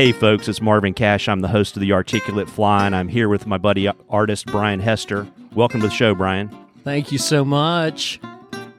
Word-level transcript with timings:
Hey, 0.00 0.12
folks, 0.12 0.48
it's 0.48 0.62
Marvin 0.62 0.94
Cash. 0.94 1.28
I'm 1.28 1.40
the 1.40 1.48
host 1.48 1.76
of 1.76 1.82
The 1.82 1.92
Articulate 1.92 2.48
Fly, 2.48 2.86
and 2.86 2.96
I'm 2.96 3.08
here 3.08 3.28
with 3.28 3.46
my 3.46 3.58
buddy 3.58 3.86
artist 4.08 4.46
Brian 4.46 4.80
Hester. 4.80 5.28
Welcome 5.52 5.82
to 5.82 5.88
the 5.88 5.92
show, 5.92 6.14
Brian. 6.14 6.48
Thank 6.84 7.12
you 7.12 7.18
so 7.18 7.44
much. 7.44 8.18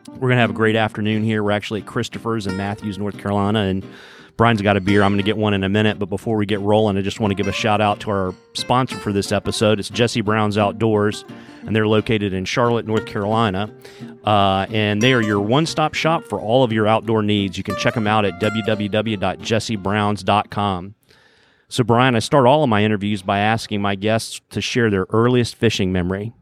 We're 0.08 0.18
going 0.18 0.38
to 0.38 0.42
have 0.42 0.50
a 0.50 0.54
great 0.54 0.76
afternoon 0.76 1.24
here. 1.24 1.44
We're 1.44 1.52
actually 1.52 1.82
at 1.82 1.86
Christopher's 1.86 2.48
in 2.48 2.58
Matthews, 2.58 2.98
North 2.98 3.20
Carolina, 3.20 3.60
and 3.60 3.86
Brian's 4.36 4.64
got 4.64 4.78
a 4.78 4.82
beer. 4.82 5.04
I'm 5.04 5.12
going 5.12 5.20
to 5.20 5.24
get 5.24 5.38
one 5.38 5.54
in 5.54 5.64
a 5.64 5.70
minute, 5.70 6.00
but 6.00 6.08
before 6.08 6.38
we 6.38 6.48
get 6.48 6.60
rolling, 6.60 6.98
I 6.98 7.04
just 7.04 7.20
want 7.20 7.30
to 7.30 7.36
give 7.36 7.48
a 7.48 7.52
shout 7.52 7.82
out 7.82 8.00
to 8.00 8.10
our 8.10 8.34
sponsor 8.56 8.98
for 8.98 9.14
this 9.14 9.32
episode. 9.32 9.80
It's 9.80 9.90
Jesse 9.90 10.22
Brown's 10.22 10.58
Outdoors, 10.58 11.24
and 11.68 11.76
they're 11.76 11.88
located 11.88 12.34
in 12.34 12.46
Charlotte, 12.46 12.88
North 12.88 13.06
Carolina. 13.06 13.72
Uh, 14.26 14.66
and 14.72 15.04
they 15.04 15.14
are 15.14 15.22
your 15.22 15.40
one 15.40 15.68
stop 15.68 15.94
shop 15.94 16.24
for 16.24 16.42
all 16.42 16.64
of 16.64 16.74
your 16.74 16.88
outdoor 16.88 17.22
needs. 17.22 17.60
You 17.60 17.64
can 17.64 17.76
check 17.76 17.94
them 17.94 18.08
out 18.08 18.26
at 18.26 18.42
www.jessebrowns.com. 18.42 20.96
So, 21.72 21.86
Brian, 21.86 22.18
I 22.18 22.20
start 22.20 22.46
all 22.48 22.64
of 22.64 22.70
my 22.70 22.84
interviews 22.84 23.22
by 23.22 23.40
asking 23.40 23.82
my 23.82 23.96
guests 23.96 24.42
to 24.50 24.60
share 24.60 24.90
their 24.90 25.06
earliest 25.10 25.56
fishing 25.56 25.94
memory. 25.94 26.34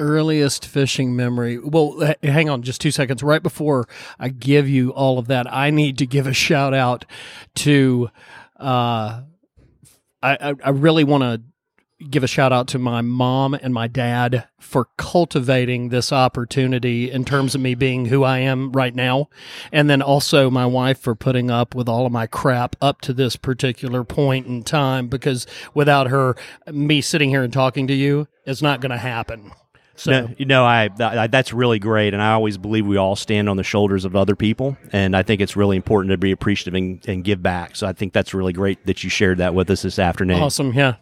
Earliest 0.00 0.66
fishing 0.66 1.14
memory. 1.14 1.56
Well, 1.58 2.14
hang 2.20 2.50
on 2.50 2.62
just 2.62 2.80
two 2.80 2.90
seconds. 2.90 3.22
Right 3.22 3.44
before 3.44 3.86
I 4.18 4.28
give 4.28 4.68
you 4.68 4.90
all 4.90 5.20
of 5.20 5.28
that, 5.28 5.46
I 5.54 5.70
need 5.70 5.98
to 5.98 6.06
give 6.06 6.26
a 6.26 6.32
shout 6.32 6.74
out 6.74 7.04
to. 7.56 8.10
Uh, 8.58 9.22
I, 10.20 10.54
I 10.64 10.70
really 10.70 11.04
want 11.04 11.22
to 11.22 11.40
give 12.10 12.22
a 12.22 12.26
shout 12.26 12.52
out 12.52 12.68
to 12.68 12.78
my 12.78 13.00
mom 13.00 13.54
and 13.54 13.72
my 13.72 13.88
dad 13.88 14.46
for 14.58 14.88
cultivating 14.98 15.88
this 15.88 16.12
opportunity 16.12 17.10
in 17.10 17.24
terms 17.24 17.54
of 17.54 17.60
me 17.60 17.74
being 17.74 18.06
who 18.06 18.22
I 18.22 18.38
am 18.38 18.70
right 18.72 18.94
now. 18.94 19.28
And 19.72 19.88
then 19.88 20.02
also 20.02 20.50
my 20.50 20.66
wife 20.66 20.98
for 21.00 21.14
putting 21.14 21.50
up 21.50 21.74
with 21.74 21.88
all 21.88 22.04
of 22.04 22.12
my 22.12 22.26
crap 22.26 22.76
up 22.82 23.00
to 23.02 23.12
this 23.12 23.36
particular 23.36 24.04
point 24.04 24.46
in 24.46 24.62
time 24.62 25.08
because 25.08 25.46
without 25.72 26.08
her, 26.08 26.36
me 26.70 27.00
sitting 27.00 27.30
here 27.30 27.42
and 27.42 27.52
talking 27.52 27.86
to 27.86 27.94
you 27.94 28.28
is 28.44 28.62
not 28.62 28.80
going 28.80 28.92
to 28.92 28.98
happen. 28.98 29.52
So, 29.98 30.10
no, 30.10 30.28
you 30.36 30.44
know, 30.44 30.62
I, 30.62 30.90
I, 31.00 31.26
that's 31.26 31.54
really 31.54 31.78
great, 31.78 32.12
and 32.12 32.22
I 32.22 32.32
always 32.32 32.58
believe 32.58 32.86
we 32.86 32.98
all 32.98 33.16
stand 33.16 33.48
on 33.48 33.56
the 33.56 33.62
shoulders 33.62 34.04
of 34.04 34.14
other 34.14 34.36
people, 34.36 34.76
and 34.92 35.16
I 35.16 35.22
think 35.22 35.40
it's 35.40 35.56
really 35.56 35.76
important 35.76 36.10
to 36.10 36.18
be 36.18 36.32
appreciative 36.32 36.74
and, 36.74 37.02
and 37.08 37.24
give 37.24 37.42
back. 37.42 37.76
So 37.76 37.86
I 37.86 37.94
think 37.94 38.12
that's 38.12 38.34
really 38.34 38.52
great 38.52 38.84
that 38.84 39.02
you 39.02 39.08
shared 39.08 39.38
that 39.38 39.54
with 39.54 39.70
us 39.70 39.80
this 39.80 39.98
afternoon. 39.98 40.42
Awesome, 40.42 40.74
yeah. 40.74 40.96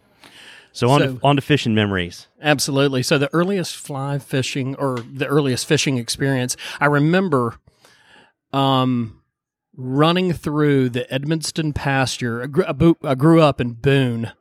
So 0.75 0.91
on, 0.91 1.00
so, 1.00 1.14
to, 1.14 1.20
on 1.22 1.36
to 1.36 1.42
fishing 1.42 1.72
memories. 1.75 2.27
Absolutely. 2.42 3.05
So 3.05 3.17
the 3.17 3.33
earliest 3.33 3.77
fly 3.77 4.19
fishing 4.19 4.75
or 4.75 4.98
the 4.98 5.27
earliest 5.27 5.66
fishing 5.66 5.98
experience, 5.98 6.56
I 6.81 6.86
remember 6.86 7.55
um, 8.53 9.22
running 9.77 10.33
through 10.33 10.91
the 10.91 11.06
Edmonston 11.12 11.77
pasture. 11.77 12.42
I 12.42 12.47
grew, 12.47 12.97
I 13.05 13.14
grew, 13.14 13.41
up 13.41 13.61
in 13.61 13.75
Boone, 13.75 14.33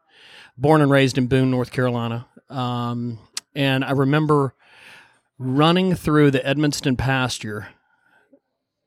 born 0.57 0.81
and 0.81 0.89
raised 0.89 1.19
in 1.19 1.27
Boone, 1.27 1.51
North 1.51 1.71
Carolina. 1.71 2.25
Um, 2.49 3.19
and 3.55 3.85
I 3.85 3.91
remember 3.91 4.55
running 5.37 5.93
through 5.93 6.31
the 6.31 6.39
Edmonston 6.39 6.97
pasture 6.97 7.67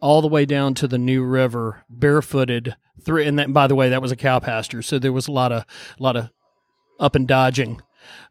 all 0.01 0.21
the 0.21 0.29
way 0.29 0.47
down 0.47 0.75
to 0.75 0.89
the 0.89 0.99
New 0.99 1.23
River, 1.23 1.85
barefooted 1.89 2.75
through. 3.05 3.23
And 3.23 3.39
that, 3.39 3.53
by 3.53 3.69
the 3.69 3.77
way, 3.77 3.89
that 3.91 4.03
was 4.03 4.11
a 4.11 4.17
cow 4.17 4.41
pasture, 4.41 4.83
so 4.83 4.99
there 4.99 5.13
was 5.13 5.29
a 5.29 5.33
lot 5.33 5.53
of 5.53 5.65
a 5.99 6.03
lot 6.03 6.17
of 6.17 6.31
up 6.99 7.15
and 7.15 7.27
dodging. 7.27 7.81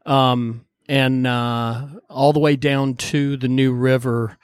Um, 0.06 0.66
and 0.88 1.26
uh, 1.26 1.88
all 2.10 2.34
the 2.34 2.40
way 2.40 2.56
down 2.56 2.96
to 2.96 3.38
the 3.38 3.48
New 3.48 3.74
River. 3.74 4.38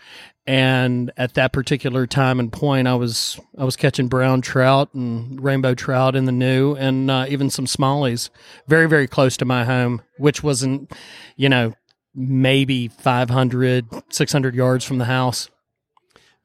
And 0.47 1.11
at 1.17 1.35
that 1.35 1.53
particular 1.53 2.07
time 2.07 2.39
and 2.39 2.51
point, 2.51 2.87
I 2.87 2.95
was 2.95 3.39
I 3.57 3.63
was 3.63 3.75
catching 3.75 4.07
brown 4.07 4.41
trout 4.41 4.91
and 4.93 5.41
rainbow 5.41 5.75
trout 5.75 6.15
in 6.15 6.25
the 6.25 6.31
new, 6.31 6.73
and 6.73 7.11
uh, 7.11 7.25
even 7.29 7.51
some 7.51 7.67
smallies, 7.67 8.31
very 8.67 8.89
very 8.89 9.07
close 9.07 9.37
to 9.37 9.45
my 9.45 9.65
home, 9.65 10.01
which 10.17 10.41
wasn't, 10.41 10.91
you 11.35 11.47
know, 11.47 11.75
maybe 12.15 12.87
500, 12.87 13.85
600 14.09 14.55
yards 14.55 14.83
from 14.83 14.97
the 14.97 15.05
house. 15.05 15.49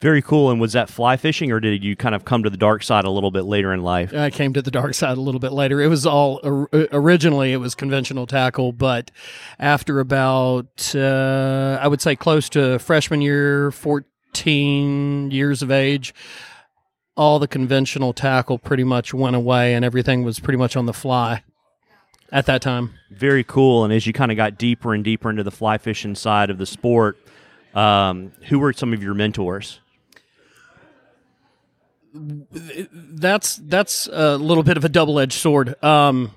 Very 0.03 0.21
cool. 0.21 0.51
And 0.51 0.61
was 0.61 0.75
that 0.75 0.91
fly 0.91 1.17
fishing, 1.17 1.51
or 1.51 1.59
did 1.59 1.83
you 1.83 1.97
kind 1.97 2.15
of 2.15 2.27
come 2.27 2.43
to 2.43 2.51
the 2.51 2.59
dark 2.59 2.83
side 2.83 3.07
a 3.07 3.11
little 3.11 3.31
bit 3.31 3.45
later 3.45 3.73
in 3.73 3.83
life? 3.83 4.13
I 4.13 4.29
came 4.29 4.53
to 4.53 4.61
the 4.61 4.71
dark 4.71 4.93
side 4.93 5.17
a 5.17 5.21
little 5.23 5.41
bit 5.41 5.53
later. 5.53 5.81
It 5.81 5.89
was 5.89 6.05
all 6.05 6.39
originally 6.93 7.53
it 7.53 7.57
was 7.57 7.75
conventional 7.75 8.27
tackle, 8.27 8.73
but 8.73 9.11
after 9.59 9.99
about 9.99 10.95
uh, 10.95 11.79
I 11.81 11.89
would 11.89 12.03
say 12.03 12.15
close 12.15 12.51
to 12.51 12.79
freshman 12.79 13.23
year, 13.23 13.71
fourteen 13.71 15.31
years 15.31 15.63
of 15.63 15.71
age, 15.71 16.13
all 17.17 17.39
the 17.39 17.49
conventional 17.49 18.13
tackle 18.13 18.59
pretty 18.59 18.85
much 18.85 19.15
went 19.15 19.35
away, 19.35 19.73
and 19.73 19.83
everything 19.83 20.25
was 20.25 20.39
pretty 20.41 20.59
much 20.59 20.77
on 20.77 20.85
the 20.85 20.93
fly 20.93 21.43
at 22.31 22.45
that 22.45 22.61
time. 22.61 22.93
Very 23.11 23.45
cool. 23.45 23.83
And 23.83 23.95
as 23.95 24.07
you 24.07 24.13
kind 24.13 24.31
of 24.31 24.37
got 24.37 24.59
deeper 24.59 24.93
and 24.93 25.03
deeper 25.03 25.31
into 25.31 25.43
the 25.43 25.51
fly 25.51 25.79
fishing 25.79 26.15
side 26.15 26.51
of 26.51 26.59
the 26.59 26.67
sport, 26.67 27.17
um, 27.75 28.33
who 28.49 28.59
were 28.59 28.75
some 28.75 28.93
of 28.93 29.03
your 29.03 29.15
mentors? 29.15 29.81
That's 32.53 33.57
that's 33.57 34.09
a 34.13 34.37
little 34.37 34.63
bit 34.63 34.77
of 34.77 34.85
a 34.85 34.89
double 34.89 35.19
edged 35.19 35.39
sword. 35.39 35.83
Um, 35.83 36.33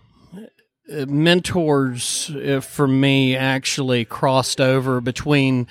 mentors 1.07 2.31
uh, 2.31 2.61
for 2.61 2.87
me 2.87 3.35
actually 3.35 4.05
crossed 4.05 4.59
over 4.59 4.99
between 5.01 5.67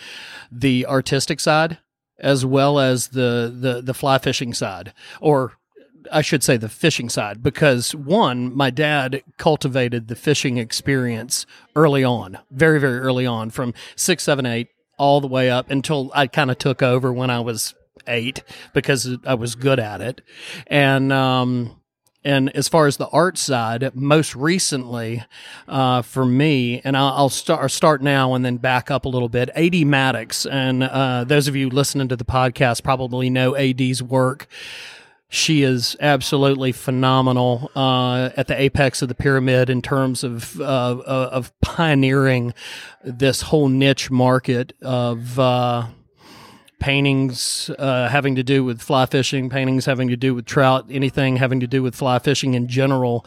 the 0.50 0.86
artistic 0.86 1.40
side 1.40 1.78
as 2.18 2.44
well 2.44 2.78
as 2.78 3.08
the 3.08 3.54
the 3.54 3.80
the 3.80 3.94
fly 3.94 4.18
fishing 4.18 4.52
side, 4.52 4.92
or 5.20 5.52
I 6.10 6.22
should 6.22 6.42
say 6.42 6.56
the 6.56 6.68
fishing 6.68 7.08
side, 7.08 7.42
because 7.42 7.94
one, 7.94 8.54
my 8.54 8.70
dad 8.70 9.22
cultivated 9.36 10.08
the 10.08 10.16
fishing 10.16 10.56
experience 10.56 11.46
early 11.76 12.04
on, 12.04 12.38
very 12.50 12.80
very 12.80 12.98
early 12.98 13.26
on, 13.26 13.50
from 13.50 13.74
six, 13.94 14.24
seven, 14.24 14.46
eight, 14.46 14.68
all 14.98 15.20
the 15.20 15.28
way 15.28 15.50
up 15.50 15.70
until 15.70 16.10
I 16.14 16.26
kind 16.26 16.50
of 16.50 16.58
took 16.58 16.82
over 16.82 17.12
when 17.12 17.30
I 17.30 17.40
was 17.40 17.74
eight 18.08 18.42
because 18.72 19.16
I 19.24 19.34
was 19.34 19.54
good 19.54 19.78
at 19.78 20.00
it. 20.00 20.20
And, 20.66 21.12
um, 21.12 21.78
and 22.24 22.54
as 22.56 22.68
far 22.68 22.86
as 22.86 22.96
the 22.96 23.08
art 23.08 23.38
side, 23.38 23.94
most 23.94 24.34
recently 24.34 25.24
uh, 25.68 26.02
for 26.02 26.26
me, 26.26 26.80
and 26.84 26.96
I'll, 26.96 27.12
I'll, 27.14 27.28
start 27.28 27.70
start 27.70 28.02
now 28.02 28.34
and 28.34 28.44
then 28.44 28.56
back 28.56 28.90
up 28.90 29.04
a 29.04 29.08
little 29.08 29.28
bit. 29.28 29.50
AD 29.54 29.74
Maddox, 29.86 30.44
and 30.44 30.82
uh, 30.82 31.24
those 31.24 31.46
of 31.48 31.54
you 31.54 31.70
listening 31.70 32.08
to 32.08 32.16
the 32.16 32.24
podcast 32.24 32.82
probably 32.82 33.30
know 33.30 33.56
AD's 33.56 34.02
work. 34.02 34.48
She 35.30 35.62
is 35.62 35.94
absolutely 36.00 36.72
phenomenal 36.72 37.70
uh, 37.76 38.30
at 38.36 38.48
the 38.48 38.60
apex 38.60 39.02
of 39.02 39.08
the 39.08 39.14
pyramid 39.14 39.68
in 39.70 39.82
terms 39.82 40.24
of 40.24 40.58
uh, 40.60 41.02
of 41.06 41.52
pioneering 41.60 42.54
this 43.04 43.42
whole 43.42 43.68
niche 43.68 44.10
market 44.10 44.72
of 44.82 45.38
uh, 45.38 45.86
paintings 46.78 47.70
uh, 47.78 48.08
having 48.08 48.36
to 48.36 48.42
do 48.42 48.64
with 48.64 48.80
fly 48.80 49.06
fishing, 49.06 49.50
paintings 49.50 49.84
having 49.84 50.08
to 50.08 50.16
do 50.16 50.34
with 50.34 50.46
trout, 50.46 50.86
anything 50.90 51.36
having 51.36 51.60
to 51.60 51.66
do 51.66 51.82
with 51.82 51.94
fly 51.94 52.18
fishing 52.18 52.54
in 52.54 52.68
general. 52.68 53.26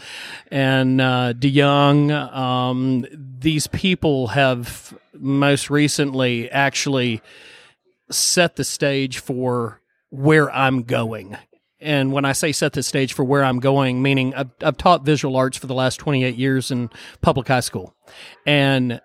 And 0.50 1.02
uh, 1.02 1.34
DeYoung, 1.34 2.12
um, 2.34 3.06
these 3.14 3.68
people 3.68 4.28
have 4.28 4.98
most 5.14 5.70
recently 5.70 6.50
actually 6.50 7.22
set 8.10 8.56
the 8.56 8.64
stage 8.64 9.20
for 9.20 9.82
where 10.10 10.52
I'm 10.52 10.84
going. 10.84 11.38
And 11.80 12.12
when 12.14 12.26
I 12.26 12.34
say 12.34 12.52
set 12.52 12.74
the 12.74 12.84
stage 12.84 13.14
for 13.14 13.24
where 13.24 13.44
I'm 13.44 13.60
going, 13.60 14.02
meaning 14.02 14.36
I've, 14.36 14.52
I've 14.62 14.78
taught 14.78 15.04
visual 15.04 15.36
arts 15.36 15.58
for 15.58 15.68
the 15.68 15.74
last 15.74 15.98
28 15.98 16.36
years 16.36 16.70
in 16.70 16.90
public 17.22 17.48
high 17.48 17.62
school. 17.62 17.96
And 18.46 19.02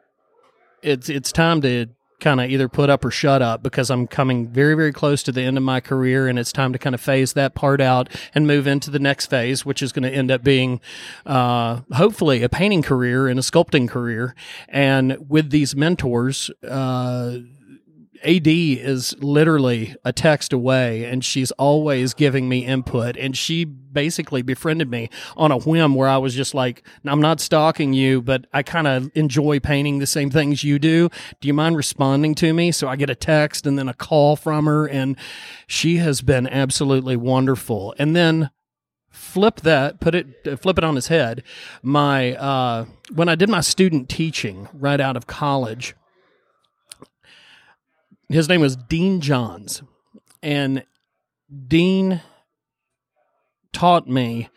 it's 0.83 1.09
it's 1.09 1.33
time 1.33 1.63
to 1.63 1.87
kind 2.21 2.41
of 2.41 2.51
either 2.51 2.69
put 2.69 2.89
up 2.89 3.05
or 3.05 3.11
shut 3.11 3.43
up 3.43 3.63
because 3.63 3.91
I'm 3.91 4.07
coming 4.07 4.49
very, 4.49 4.75
very 4.75 4.93
close 4.93 5.23
to 5.25 5.33
the 5.33 5.43
end 5.43 5.57
of 5.57 5.63
my 5.63 5.81
career 5.81 6.29
and 6.29 6.39
it's 6.39 6.53
time 6.53 6.73
to 6.73 6.79
kind 6.79 6.95
of 6.95 7.01
phase 7.01 7.35
that 7.35 7.55
part 7.55 7.81
out 7.81 8.09
and 8.35 8.47
move 8.47 8.67
into 8.67 8.91
the 8.91 8.99
next 8.99 9.27
phase, 9.27 9.67
which 9.67 9.83
is 9.83 9.93
going 9.93 10.05
to 10.05 10.11
end 10.11 10.31
up 10.31 10.43
being, 10.43 10.81
uh, 11.27 11.81
hopefully 11.93 12.43
a 12.43 12.49
painting 12.49 12.83
career 12.83 13.29
and 13.29 13.39
a 13.39 13.43
sculpting 13.43 13.89
career. 13.89 14.35
And 14.69 15.29
with 15.29 15.51
these 15.51 15.77
mentors, 15.77 16.51
uh, 16.67 17.39
AD 18.27 18.47
is 18.47 19.15
literally 19.21 19.95
a 20.05 20.13
text 20.13 20.53
away 20.53 21.05
and 21.05 21.25
she's 21.25 21.53
always 21.53 22.13
giving 22.13 22.49
me 22.49 22.67
input. 22.67 23.17
And 23.17 23.37
she 23.37 23.65
basically 23.65 24.43
befriended 24.43 24.91
me 24.91 25.09
on 25.37 25.53
a 25.53 25.59
whim 25.59 25.95
where 25.95 26.09
I 26.09 26.19
was 26.19 26.35
just 26.35 26.53
like 26.53 26.83
I'm 27.05 27.21
not 27.21 27.41
stalking 27.41 27.93
you 27.93 28.21
but 28.21 28.47
I 28.53 28.63
kind 28.63 28.87
of 28.87 29.11
enjoy 29.15 29.61
painting 29.61 30.01
the 30.01 30.07
same 30.07 30.31
things 30.31 30.65
you 30.65 30.79
do. 30.79 31.09
Do 31.41 31.49
you 31.49 31.55
mind 31.55 31.77
responding 31.77 32.35
to 32.37 32.53
me? 32.53 32.73
So 32.73 32.89
I 32.89 32.97
get 32.97 33.11
a 33.11 33.15
text 33.15 33.67
and 33.67 33.79
then 33.79 33.89
a 33.89 33.95
call 33.95 34.35
from 34.35 34.67
her 34.67 34.89
and 34.89 35.17
she 35.67 35.99
has 35.99 36.21
been 36.21 36.49
absolutely 36.49 37.17
wonderful. 37.17 37.95
And 37.99 38.17
then 38.17 38.51
flip 39.09 39.63
that 39.63 39.99
put 40.01 40.15
it 40.15 40.61
flip 40.61 40.79
it 40.79 40.85
on 40.85 40.97
his 40.97 41.09
head. 41.09 41.43
My 41.83 42.35
uh 42.35 42.87
when 43.15 43.29
I 43.29 43.37
did 43.37 43.49
my 43.49 43.61
student 43.61 44.09
teaching 44.09 44.69
right 44.75 45.01
out 45.01 45.17
of 45.17 45.27
college 45.27 45.95
his 48.29 48.49
name 48.49 48.61
was 48.61 48.77
Dean 48.77 49.21
Johns, 49.21 49.83
and 50.43 50.85
Dean 51.69 52.21
taught 53.73 54.09
me 54.09 54.49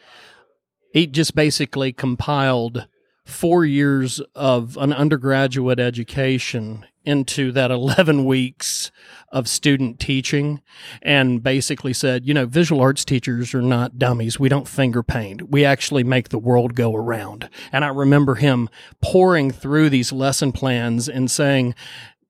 he 0.94 1.06
just 1.08 1.36
basically 1.36 1.94
compiled 1.94 2.88
four 3.26 3.64
years 3.64 4.20
of 4.34 4.76
an 4.78 4.92
undergraduate 4.92 5.80
education 5.80 6.86
into 7.06 7.52
that 7.52 7.72
11 7.72 8.26
weeks 8.26 8.92
of 9.32 9.48
student 9.48 10.00
teaching 10.00 10.62
and 11.02 11.44
basically 11.44 11.94
said, 11.94 12.26
you 12.26 12.34
know, 12.34 12.46
visual 12.46 12.82
arts 12.82 13.06
teachers 13.06 13.54
are 13.54 13.62
not 13.62 14.00
dummies. 14.00 14.40
We 14.40 14.50
don't 14.50 14.68
finger 14.68 15.04
paint. 15.04 15.50
We 15.50 15.64
actually 15.64 16.04
make 16.04 16.30
the 16.30 16.40
world 16.40 16.74
go 16.74 16.96
around. 16.96 17.50
And 17.72 17.86
I 17.86 17.90
remember 17.90 18.36
him 18.36 18.68
pouring 19.02 19.52
through 19.52 19.92
these 19.92 20.12
lesson 20.12 20.52
plans 20.52 21.08
and 21.08 21.30
saying, 21.30 21.76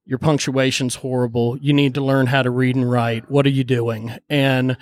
your 0.10 0.18
punctuation's 0.18 0.96
horrible. 0.96 1.56
You 1.60 1.72
need 1.72 1.94
to 1.94 2.02
learn 2.02 2.26
how 2.26 2.42
to 2.42 2.50
read 2.50 2.76
and 2.76 2.90
write. 2.90 3.30
What 3.30 3.46
are 3.46 3.52
you 3.52 3.64
doing? 3.64 4.18
And 4.28 4.76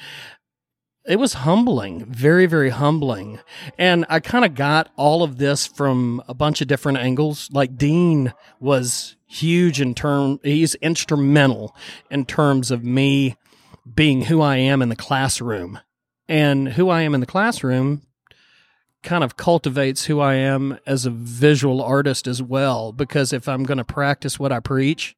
it 1.05 1.19
was 1.19 1.33
humbling, 1.33 2.05
very, 2.05 2.45
very 2.45 2.69
humbling. 2.69 3.41
And 3.77 4.05
I 4.07 4.21
kind 4.21 4.45
of 4.45 4.55
got 4.55 4.89
all 4.95 5.23
of 5.23 5.37
this 5.37 5.67
from 5.67 6.23
a 6.29 6.33
bunch 6.33 6.61
of 6.61 6.69
different 6.69 6.99
angles. 6.99 7.49
Like 7.51 7.75
Dean 7.75 8.33
was 8.61 9.17
huge 9.27 9.81
in 9.81 9.95
term, 9.95 10.39
he's 10.43 10.75
instrumental 10.75 11.75
in 12.09 12.25
terms 12.25 12.71
of 12.71 12.85
me 12.85 13.35
being 13.93 14.21
who 14.23 14.39
I 14.39 14.55
am 14.55 14.81
in 14.81 14.87
the 14.87 14.95
classroom. 14.95 15.81
And 16.29 16.69
who 16.69 16.89
I 16.89 17.01
am 17.01 17.13
in 17.13 17.19
the 17.19 17.25
classroom 17.25 18.06
kind 19.03 19.23
of 19.23 19.37
cultivates 19.37 20.05
who 20.05 20.19
I 20.19 20.35
am 20.35 20.77
as 20.85 21.05
a 21.05 21.09
visual 21.09 21.81
artist 21.81 22.27
as 22.27 22.41
well. 22.41 22.91
Because 22.91 23.33
if 23.33 23.47
I'm 23.47 23.63
going 23.63 23.77
to 23.77 23.85
practice 23.85 24.39
what 24.39 24.51
I 24.51 24.59
preach, 24.59 25.15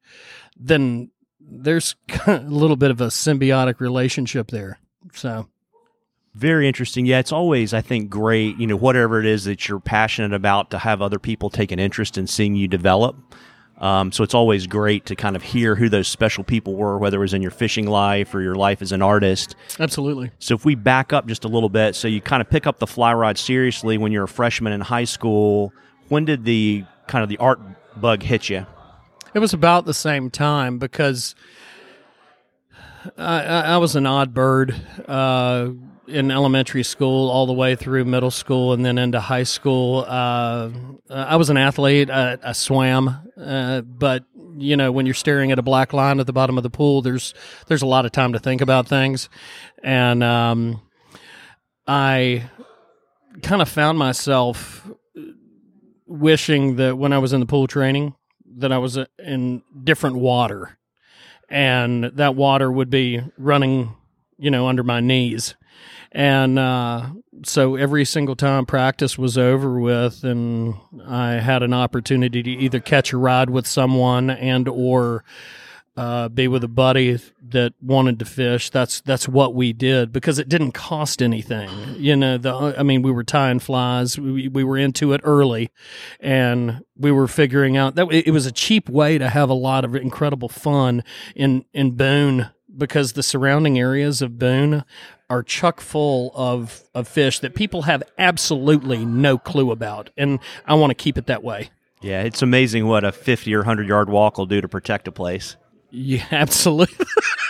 then 0.57 1.11
there's 1.39 1.95
a 2.27 2.39
little 2.39 2.77
bit 2.77 2.91
of 2.91 3.01
a 3.01 3.07
symbiotic 3.07 3.79
relationship 3.79 4.51
there. 4.51 4.79
So 5.13 5.47
very 6.35 6.67
interesting. 6.67 7.05
Yeah, 7.05 7.19
it's 7.19 7.31
always, 7.31 7.73
I 7.73 7.81
think, 7.81 8.09
great, 8.09 8.57
you 8.57 8.67
know, 8.67 8.75
whatever 8.75 9.19
it 9.19 9.25
is 9.25 9.45
that 9.45 9.67
you're 9.67 9.79
passionate 9.79 10.33
about 10.33 10.71
to 10.71 10.77
have 10.79 11.01
other 11.01 11.19
people 11.19 11.49
take 11.49 11.71
an 11.71 11.79
interest 11.79 12.17
in 12.17 12.27
seeing 12.27 12.55
you 12.55 12.67
develop. 12.67 13.15
Um, 13.79 14.11
so 14.11 14.23
it's 14.23 14.33
always 14.33 14.67
great 14.67 15.05
to 15.05 15.15
kind 15.15 15.35
of 15.35 15.41
hear 15.43 15.75
who 15.75 15.87
those 15.87 16.07
special 16.07 16.43
people 16.43 16.75
were, 16.75 16.97
whether 16.97 17.17
it 17.17 17.21
was 17.21 17.33
in 17.33 17.41
your 17.41 17.51
fishing 17.51 17.87
life 17.87 18.35
or 18.35 18.41
your 18.41 18.55
life 18.55 18.81
as 18.81 18.91
an 18.91 19.01
artist. 19.01 19.55
Absolutely. 19.79 20.31
So 20.39 20.53
if 20.53 20.65
we 20.65 20.75
back 20.75 21.13
up 21.13 21.27
just 21.27 21.45
a 21.45 21.47
little 21.47 21.69
bit, 21.69 21.95
so 21.95 22.07
you 22.07 22.19
kind 22.19 22.41
of 22.41 22.49
pick 22.49 22.67
up 22.67 22.79
the 22.79 22.87
fly 22.87 23.13
rod 23.13 23.37
seriously 23.37 23.97
when 23.97 24.11
you're 24.11 24.25
a 24.25 24.27
freshman 24.27 24.73
in 24.73 24.81
high 24.81 25.05
school. 25.05 25.73
When 26.09 26.25
did 26.25 26.43
the 26.43 26.83
kind 27.07 27.23
of 27.23 27.29
the 27.29 27.37
art 27.37 27.59
bug 27.99 28.21
hit 28.23 28.49
you? 28.49 28.65
It 29.33 29.39
was 29.39 29.53
about 29.53 29.85
the 29.85 29.93
same 29.93 30.29
time 30.29 30.77
because 30.79 31.35
I, 33.17 33.43
I 33.43 33.77
was 33.77 33.95
an 33.95 34.05
odd 34.05 34.33
bird. 34.33 34.75
Uh, 35.07 35.69
in 36.09 36.31
elementary 36.31 36.83
school 36.83 37.29
all 37.29 37.45
the 37.45 37.53
way 37.53 37.75
through 37.75 38.05
middle 38.05 38.31
school 38.31 38.73
and 38.73 38.83
then 38.83 38.97
into 38.97 39.19
high 39.19 39.43
school. 39.43 40.05
Uh, 40.07 40.69
I 41.09 41.35
was 41.35 41.49
an 41.49 41.57
athlete. 41.57 42.09
I, 42.09 42.37
I 42.43 42.51
swam, 42.53 43.31
uh, 43.39 43.81
but 43.81 44.25
you 44.57 44.75
know 44.75 44.91
when 44.91 45.05
you're 45.05 45.15
staring 45.15 45.51
at 45.51 45.59
a 45.59 45.61
black 45.61 45.93
line 45.93 46.19
at 46.19 46.25
the 46.25 46.33
bottom 46.33 46.57
of 46.57 46.63
the 46.63 46.69
pool, 46.69 47.01
there's 47.01 47.33
there's 47.67 47.81
a 47.81 47.87
lot 47.87 48.05
of 48.05 48.11
time 48.11 48.33
to 48.33 48.39
think 48.39 48.61
about 48.61 48.87
things, 48.87 49.29
and 49.83 50.23
um, 50.23 50.81
I 51.87 52.49
kind 53.41 53.61
of 53.61 53.69
found 53.69 53.97
myself 53.97 54.89
wishing 56.05 56.77
that 56.77 56.97
when 56.97 57.13
I 57.13 57.19
was 57.19 57.33
in 57.33 57.39
the 57.39 57.45
pool 57.45 57.67
training 57.67 58.15
that 58.57 58.71
I 58.71 58.79
was 58.79 58.97
in 59.19 59.61
different 59.83 60.17
water, 60.17 60.77
and 61.49 62.05
that 62.15 62.35
water 62.35 62.71
would 62.71 62.89
be 62.89 63.21
running, 63.37 63.95
you 64.37 64.51
know, 64.51 64.67
under 64.67 64.83
my 64.83 64.99
knees 64.99 65.55
and 66.11 66.57
uh, 66.57 67.09
so 67.43 67.75
every 67.75 68.05
single 68.05 68.35
time 68.35 68.65
practice 68.65 69.17
was 69.17 69.37
over 69.37 69.79
with, 69.79 70.23
and 70.23 70.75
I 71.05 71.33
had 71.33 71.63
an 71.63 71.73
opportunity 71.73 72.41
to 72.41 72.49
either 72.49 72.79
catch 72.79 73.13
a 73.13 73.17
ride 73.17 73.49
with 73.49 73.67
someone 73.67 74.29
and 74.29 74.67
or 74.67 75.23
uh, 75.99 76.29
be 76.29 76.47
with 76.47 76.63
a 76.63 76.69
buddy 76.69 77.19
that 77.49 77.73
wanted 77.81 78.19
to 78.19 78.25
fish. 78.25 78.69
That's 78.69 79.01
that's 79.01 79.27
what 79.27 79.53
we 79.53 79.73
did 79.73 80.11
because 80.11 80.39
it 80.39 80.47
didn't 80.49 80.71
cost 80.71 81.21
anything. 81.21 81.69
You 81.97 82.15
know, 82.15 82.37
the 82.37 82.75
I 82.77 82.83
mean, 82.83 83.01
we 83.01 83.11
were 83.11 83.23
tying 83.23 83.59
flies. 83.59 84.17
We, 84.17 84.47
we 84.47 84.63
were 84.63 84.77
into 84.77 85.13
it 85.13 85.21
early, 85.23 85.71
and 86.19 86.85
we 86.95 87.11
were 87.11 87.27
figuring 87.27 87.75
out 87.75 87.95
that 87.95 88.07
it 88.11 88.31
was 88.31 88.45
a 88.45 88.51
cheap 88.51 88.89
way 88.89 89.17
to 89.17 89.29
have 89.29 89.49
a 89.49 89.53
lot 89.53 89.85
of 89.85 89.93
incredible 89.93 90.49
fun 90.49 91.03
in 91.35 91.65
in 91.73 91.91
Boone 91.91 92.49
because 92.75 93.13
the 93.13 93.23
surrounding 93.23 93.77
areas 93.77 94.21
of 94.21 94.39
Boone 94.39 94.85
are 95.29 95.43
chuck 95.43 95.79
full 95.79 96.31
of, 96.35 96.83
of 96.95 97.07
fish 97.07 97.39
that 97.39 97.55
people 97.55 97.83
have 97.83 98.03
absolutely 98.17 99.05
no 99.05 99.37
clue 99.37 99.71
about. 99.71 100.09
And 100.17 100.39
I 100.65 100.73
want 100.75 100.91
to 100.91 100.95
keep 100.95 101.17
it 101.17 101.27
that 101.27 101.43
way. 101.43 101.69
Yeah, 102.01 102.23
it's 102.23 102.41
amazing 102.41 102.87
what 102.87 103.03
a 103.03 103.11
50 103.11 103.53
or 103.53 103.59
100 103.59 103.87
yard 103.87 104.09
walk 104.09 104.37
will 104.37 104.45
do 104.45 104.61
to 104.61 104.67
protect 104.67 105.07
a 105.07 105.11
place. 105.11 105.57
Yeah, 105.91 106.25
absolutely. 106.31 107.05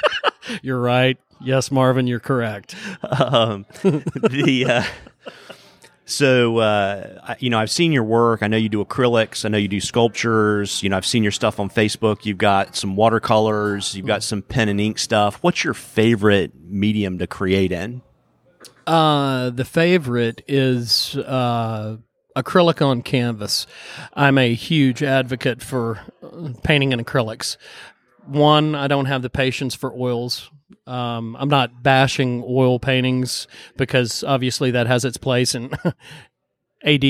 you're 0.61 0.81
right. 0.81 1.17
Yes, 1.41 1.71
Marvin, 1.71 2.07
you're 2.07 2.19
correct. 2.19 2.75
Um, 3.01 3.65
the 3.83 4.65
uh, 4.67 5.31
so, 6.09 6.57
uh, 6.57 7.35
you 7.39 7.49
know, 7.49 7.59
I've 7.59 7.69
seen 7.69 7.91
your 7.91 8.03
work. 8.03 8.41
I 8.41 8.47
know 8.47 8.57
you 8.57 8.69
do 8.69 8.83
acrylics. 8.83 9.45
I 9.45 9.49
know 9.49 9.57
you 9.57 9.67
do 9.67 9.79
sculptures. 9.79 10.81
You 10.81 10.89
know, 10.89 10.97
I've 10.97 11.05
seen 11.05 11.23
your 11.23 11.31
stuff 11.31 11.59
on 11.59 11.69
Facebook. 11.69 12.25
You've 12.25 12.37
got 12.37 12.75
some 12.75 12.95
watercolors. 12.95 13.95
You've 13.95 14.07
got 14.07 14.23
some 14.23 14.41
pen 14.41 14.69
and 14.69 14.81
ink 14.81 14.97
stuff. 14.97 15.37
What's 15.41 15.63
your 15.63 15.73
favorite 15.73 16.51
medium 16.55 17.19
to 17.19 17.27
create 17.27 17.71
in? 17.71 18.01
Uh, 18.87 19.51
the 19.51 19.65
favorite 19.65 20.41
is 20.47 21.15
uh, 21.15 21.97
acrylic 22.35 22.85
on 22.85 23.03
canvas. 23.03 23.67
I'm 24.13 24.37
a 24.37 24.53
huge 24.53 25.03
advocate 25.03 25.61
for 25.61 25.99
painting 26.63 26.91
in 26.91 27.03
acrylics. 27.03 27.57
One, 28.29 28.75
I 28.75 28.87
don't 28.87 29.05
have 29.05 29.21
the 29.21 29.29
patience 29.29 29.75
for 29.75 29.93
oils. 29.93 30.49
Um, 30.85 31.35
I'm 31.39 31.49
not 31.49 31.83
bashing 31.83 32.43
oil 32.47 32.79
paintings 32.79 33.47
because 33.77 34.23
obviously 34.23 34.71
that 34.71 34.87
has 34.87 35.05
its 35.05 35.17
place, 35.17 35.55
and 35.55 35.77
AD 36.83 37.03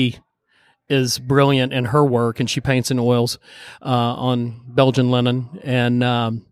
is 0.88 1.18
brilliant 1.18 1.72
in 1.72 1.86
her 1.86 2.04
work, 2.04 2.40
and 2.40 2.50
she 2.50 2.60
paints 2.60 2.90
in 2.90 2.98
oils 2.98 3.38
uh, 3.82 3.88
on 3.88 4.60
Belgian 4.66 5.10
linen, 5.10 5.60
and 5.62 6.02
um, 6.02 6.46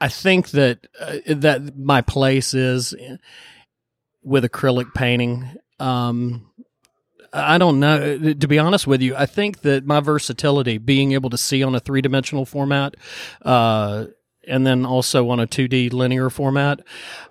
I 0.00 0.08
think 0.08 0.50
that 0.50 0.86
uh, 1.00 1.16
that 1.26 1.76
my 1.76 2.02
place 2.02 2.54
is 2.54 2.94
with 4.22 4.44
acrylic 4.44 4.94
painting. 4.94 5.56
Um, 5.80 6.50
I 7.34 7.58
don't 7.58 7.80
know. 7.80 8.34
To 8.34 8.48
be 8.48 8.58
honest 8.58 8.86
with 8.86 9.02
you, 9.02 9.16
I 9.16 9.26
think 9.26 9.62
that 9.62 9.84
my 9.84 10.00
versatility, 10.00 10.78
being 10.78 11.12
able 11.12 11.30
to 11.30 11.38
see 11.38 11.62
on 11.64 11.74
a 11.74 11.80
three 11.80 12.00
dimensional 12.00 12.46
format, 12.46 12.94
uh, 13.42 14.06
and 14.46 14.66
then 14.66 14.86
also 14.86 15.28
on 15.30 15.40
a 15.40 15.46
2D 15.46 15.92
linear 15.92 16.30
format, 16.30 16.80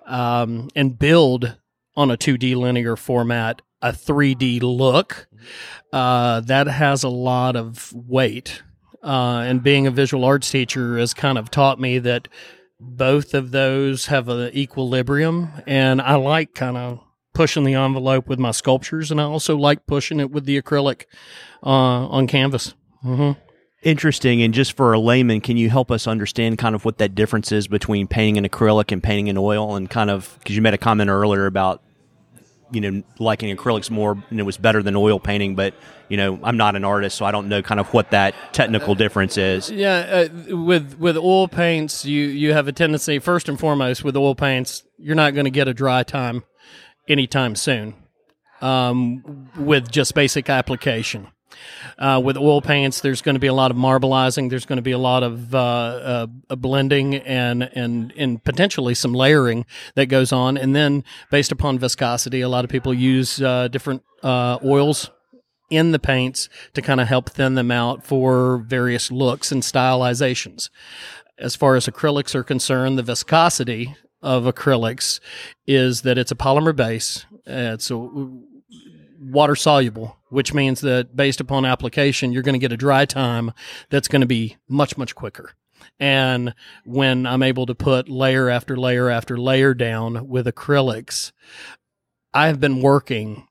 um, 0.06 0.68
and 0.76 0.98
build 0.98 1.56
on 1.96 2.10
a 2.10 2.18
2D 2.18 2.54
linear 2.54 2.96
format 2.96 3.62
a 3.80 3.92
3D 3.92 4.62
look. 4.62 5.28
Uh, 5.92 6.40
that 6.40 6.66
has 6.66 7.02
a 7.02 7.08
lot 7.08 7.54
of 7.54 7.92
weight. 7.92 8.62
Uh, 9.02 9.44
and 9.46 9.62
being 9.62 9.86
a 9.86 9.90
visual 9.90 10.24
arts 10.24 10.50
teacher 10.50 10.98
has 10.98 11.12
kind 11.12 11.36
of 11.36 11.50
taught 11.50 11.78
me 11.78 11.98
that 11.98 12.26
both 12.80 13.34
of 13.34 13.50
those 13.50 14.06
have 14.06 14.28
an 14.28 14.56
equilibrium. 14.56 15.50
And 15.66 16.00
I 16.00 16.14
like 16.14 16.54
kind 16.54 16.78
of 16.78 17.00
pushing 17.34 17.64
the 17.64 17.74
envelope 17.74 18.28
with 18.28 18.38
my 18.38 18.52
sculptures, 18.52 19.10
and 19.10 19.20
I 19.20 19.24
also 19.24 19.56
like 19.56 19.86
pushing 19.86 20.20
it 20.20 20.30
with 20.30 20.46
the 20.46 20.60
acrylic 20.60 21.04
uh, 21.62 21.68
on 21.68 22.26
canvas. 22.26 22.74
Mm-hmm 23.04 23.40
interesting. 23.84 24.42
And 24.42 24.52
just 24.52 24.76
for 24.76 24.92
a 24.92 24.98
layman, 24.98 25.40
can 25.40 25.56
you 25.56 25.70
help 25.70 25.90
us 25.90 26.06
understand 26.06 26.58
kind 26.58 26.74
of 26.74 26.84
what 26.84 26.98
that 26.98 27.14
difference 27.14 27.52
is 27.52 27.68
between 27.68 28.08
painting 28.08 28.36
in 28.36 28.50
acrylic 28.50 28.90
and 28.90 29.02
painting 29.02 29.28
in 29.28 29.38
oil? 29.38 29.76
And 29.76 29.88
kind 29.88 30.10
of 30.10 30.36
because 30.38 30.56
you 30.56 30.62
made 30.62 30.74
a 30.74 30.78
comment 30.78 31.10
earlier 31.10 31.46
about 31.46 31.82
you 32.72 32.80
know 32.80 33.02
liking 33.18 33.54
acrylics 33.54 33.90
more 33.90 34.22
and 34.30 34.40
it 34.40 34.42
was 34.42 34.56
better 34.56 34.82
than 34.82 34.96
oil 34.96 35.20
painting 35.20 35.54
but 35.54 35.74
you 36.08 36.16
know 36.16 36.40
i'm 36.42 36.56
not 36.56 36.74
an 36.74 36.82
artist 36.82 37.16
so 37.16 37.24
i 37.24 37.30
don't 37.30 37.46
know 37.46 37.62
kind 37.62 37.78
of 37.78 37.86
what 37.92 38.10
that 38.10 38.34
technical 38.52 38.94
difference 38.94 39.36
is 39.36 39.70
yeah 39.70 40.26
uh, 40.50 40.56
with 40.56 40.98
with 40.98 41.16
oil 41.16 41.46
paints 41.46 42.04
you 42.06 42.24
you 42.24 42.52
have 42.54 42.66
a 42.66 42.72
tendency 42.72 43.18
first 43.18 43.48
and 43.48 43.60
foremost 43.60 44.02
with 44.02 44.16
oil 44.16 44.34
paints 44.34 44.82
you're 44.98 45.14
not 45.14 45.34
going 45.34 45.44
to 45.44 45.50
get 45.50 45.68
a 45.68 45.74
dry 45.74 46.02
time 46.02 46.42
anytime 47.08 47.54
soon 47.56 47.94
um, 48.60 49.50
with 49.56 49.90
just 49.90 50.14
basic 50.14 50.48
application 50.48 51.28
uh, 51.98 52.20
with 52.22 52.36
oil 52.36 52.60
paints, 52.60 53.00
there's 53.00 53.22
going 53.22 53.34
to 53.34 53.40
be 53.40 53.46
a 53.46 53.54
lot 53.54 53.70
of 53.70 53.76
marbleizing. 53.76 54.50
There's 54.50 54.66
going 54.66 54.76
to 54.76 54.82
be 54.82 54.92
a 54.92 54.98
lot 54.98 55.22
of 55.22 55.54
uh, 55.54 56.26
uh, 56.48 56.56
blending 56.56 57.16
and, 57.16 57.62
and 57.74 58.12
and 58.16 58.42
potentially 58.42 58.94
some 58.94 59.12
layering 59.12 59.66
that 59.94 60.06
goes 60.06 60.32
on. 60.32 60.56
And 60.56 60.74
then, 60.74 61.04
based 61.30 61.52
upon 61.52 61.78
viscosity, 61.78 62.40
a 62.40 62.48
lot 62.48 62.64
of 62.64 62.70
people 62.70 62.92
use 62.92 63.40
uh, 63.40 63.68
different 63.68 64.02
uh, 64.22 64.58
oils 64.64 65.10
in 65.70 65.92
the 65.92 65.98
paints 65.98 66.48
to 66.74 66.82
kind 66.82 67.00
of 67.00 67.08
help 67.08 67.30
thin 67.30 67.54
them 67.54 67.70
out 67.70 68.04
for 68.04 68.58
various 68.58 69.10
looks 69.10 69.50
and 69.50 69.62
stylizations. 69.62 70.70
As 71.38 71.56
far 71.56 71.74
as 71.74 71.86
acrylics 71.86 72.34
are 72.34 72.44
concerned, 72.44 72.96
the 72.98 73.02
viscosity 73.02 73.96
of 74.24 74.44
acrylics 74.44 75.20
is 75.66 76.02
that 76.02 76.18
it's 76.18 76.32
a 76.32 76.34
polymer 76.34 76.74
base. 76.74 77.26
Uh, 77.46 77.74
it's 77.74 77.90
a 77.90 78.08
water 79.20 79.54
soluble, 79.54 80.16
which 80.30 80.52
means 80.52 80.80
that 80.80 81.14
based 81.14 81.40
upon 81.40 81.64
application, 81.64 82.32
you're 82.32 82.42
going 82.42 82.54
to 82.54 82.58
get 82.58 82.72
a 82.72 82.76
dry 82.76 83.04
time 83.04 83.52
that's 83.90 84.08
going 84.08 84.22
to 84.22 84.26
be 84.26 84.56
much, 84.68 84.96
much 84.96 85.14
quicker. 85.14 85.52
And 86.00 86.54
when 86.84 87.26
I'm 87.26 87.42
able 87.42 87.66
to 87.66 87.74
put 87.74 88.08
layer 88.08 88.48
after 88.48 88.76
layer 88.76 89.10
after 89.10 89.36
layer 89.36 89.74
down 89.74 90.26
with 90.28 90.46
acrylics, 90.46 91.32
I've 92.32 92.58
been 92.58 92.80
working 92.80 93.46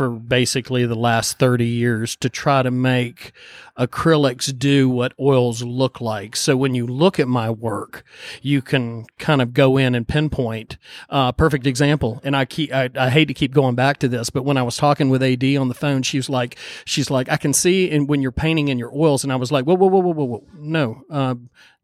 for 0.00 0.08
basically 0.08 0.86
the 0.86 0.94
last 0.94 1.38
30 1.38 1.66
years 1.66 2.16
to 2.16 2.30
try 2.30 2.62
to 2.62 2.70
make 2.70 3.32
acrylics 3.78 4.58
do 4.58 4.88
what 4.88 5.12
oils 5.20 5.62
look 5.62 6.00
like. 6.00 6.34
So 6.36 6.56
when 6.56 6.74
you 6.74 6.86
look 6.86 7.20
at 7.20 7.28
my 7.28 7.50
work, 7.50 8.02
you 8.40 8.62
can 8.62 9.04
kind 9.18 9.42
of 9.42 9.52
go 9.52 9.76
in 9.76 9.94
and 9.94 10.08
pinpoint. 10.08 10.78
Uh, 11.10 11.32
perfect 11.32 11.66
example. 11.66 12.18
And 12.24 12.34
I 12.34 12.46
keep, 12.46 12.72
I, 12.72 12.88
I 12.96 13.10
hate 13.10 13.26
to 13.26 13.34
keep 13.34 13.52
going 13.52 13.74
back 13.74 13.98
to 13.98 14.08
this, 14.08 14.30
but 14.30 14.42
when 14.42 14.56
I 14.56 14.62
was 14.62 14.78
talking 14.78 15.10
with 15.10 15.22
AD 15.22 15.44
on 15.56 15.68
the 15.68 15.74
phone, 15.74 16.02
she 16.02 16.16
was 16.16 16.30
like, 16.30 16.56
she's 16.86 17.10
like, 17.10 17.28
I 17.28 17.36
can 17.36 17.52
see 17.52 17.90
in 17.90 18.06
when 18.06 18.22
you're 18.22 18.32
painting 18.32 18.68
in 18.68 18.78
your 18.78 18.96
oils. 18.96 19.22
And 19.22 19.30
I 19.30 19.36
was 19.36 19.52
like, 19.52 19.66
whoa, 19.66 19.74
whoa, 19.74 19.88
whoa, 19.88 20.00
whoa, 20.00 20.14
whoa, 20.14 20.24
whoa. 20.24 20.46
No, 20.54 21.02
uh, 21.10 21.34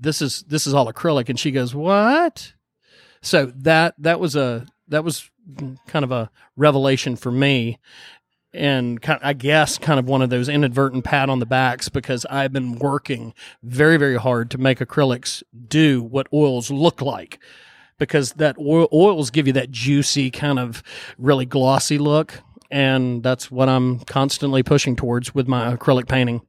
this 0.01 0.23
is, 0.23 0.43
this 0.49 0.67
is 0.67 0.73
all 0.73 0.91
acrylic. 0.91 1.29
And 1.29 1.39
she 1.39 1.51
goes, 1.51 1.75
what? 1.75 2.55
So 3.21 3.53
that, 3.57 3.95
that 3.99 4.21
was 4.21 4.37
a, 4.37 4.67
that 4.89 5.05
was 5.05 5.31
kind 5.87 6.05
of 6.05 6.13
a 6.13 6.31
revelation 6.57 7.17
for 7.17 7.31
me 7.31 7.79
and 8.53 9.03
kind 9.03 9.21
of, 9.21 9.27
I 9.27 9.33
guess 9.33 9.79
kind 9.79 9.99
of 9.99 10.07
one 10.07 10.23
of 10.23 10.31
those 10.31 10.49
inadvertent 10.49 11.05
pat 11.05 11.29
on 11.29 11.41
the 11.41 11.47
backs 11.47 11.89
because 11.89 12.25
I've 12.27 12.53
been 12.53 12.79
working 12.79 13.35
very 13.63 13.97
very 13.97 14.17
hard 14.17 14.51
to 14.53 14.59
make 14.59 14.79
acrylics 14.79 15.43
do 15.69 16.03
what 16.03 16.27
oils 16.33 16.71
look 16.71 17.03
like 17.03 17.39
because 17.99 18.33
that 18.35 18.57
oil, 18.59 18.89
oils 18.93 19.31
give 19.31 19.47
you 19.47 19.53
that 19.55 19.71
juicy 19.71 20.31
kind 20.31 20.59
of 20.59 20.83
really 21.19 21.47
glossy 21.47 21.99
look 21.99 22.41
and 22.71 23.23
that's 23.23 23.51
what 23.51 23.69
I'm 23.69 24.01
constantly 24.01 24.63
pushing 24.63 24.97
towards 24.97 25.35
with 25.35 25.47
my 25.47 25.75
acrylic 25.77 26.09
painting. 26.09 26.43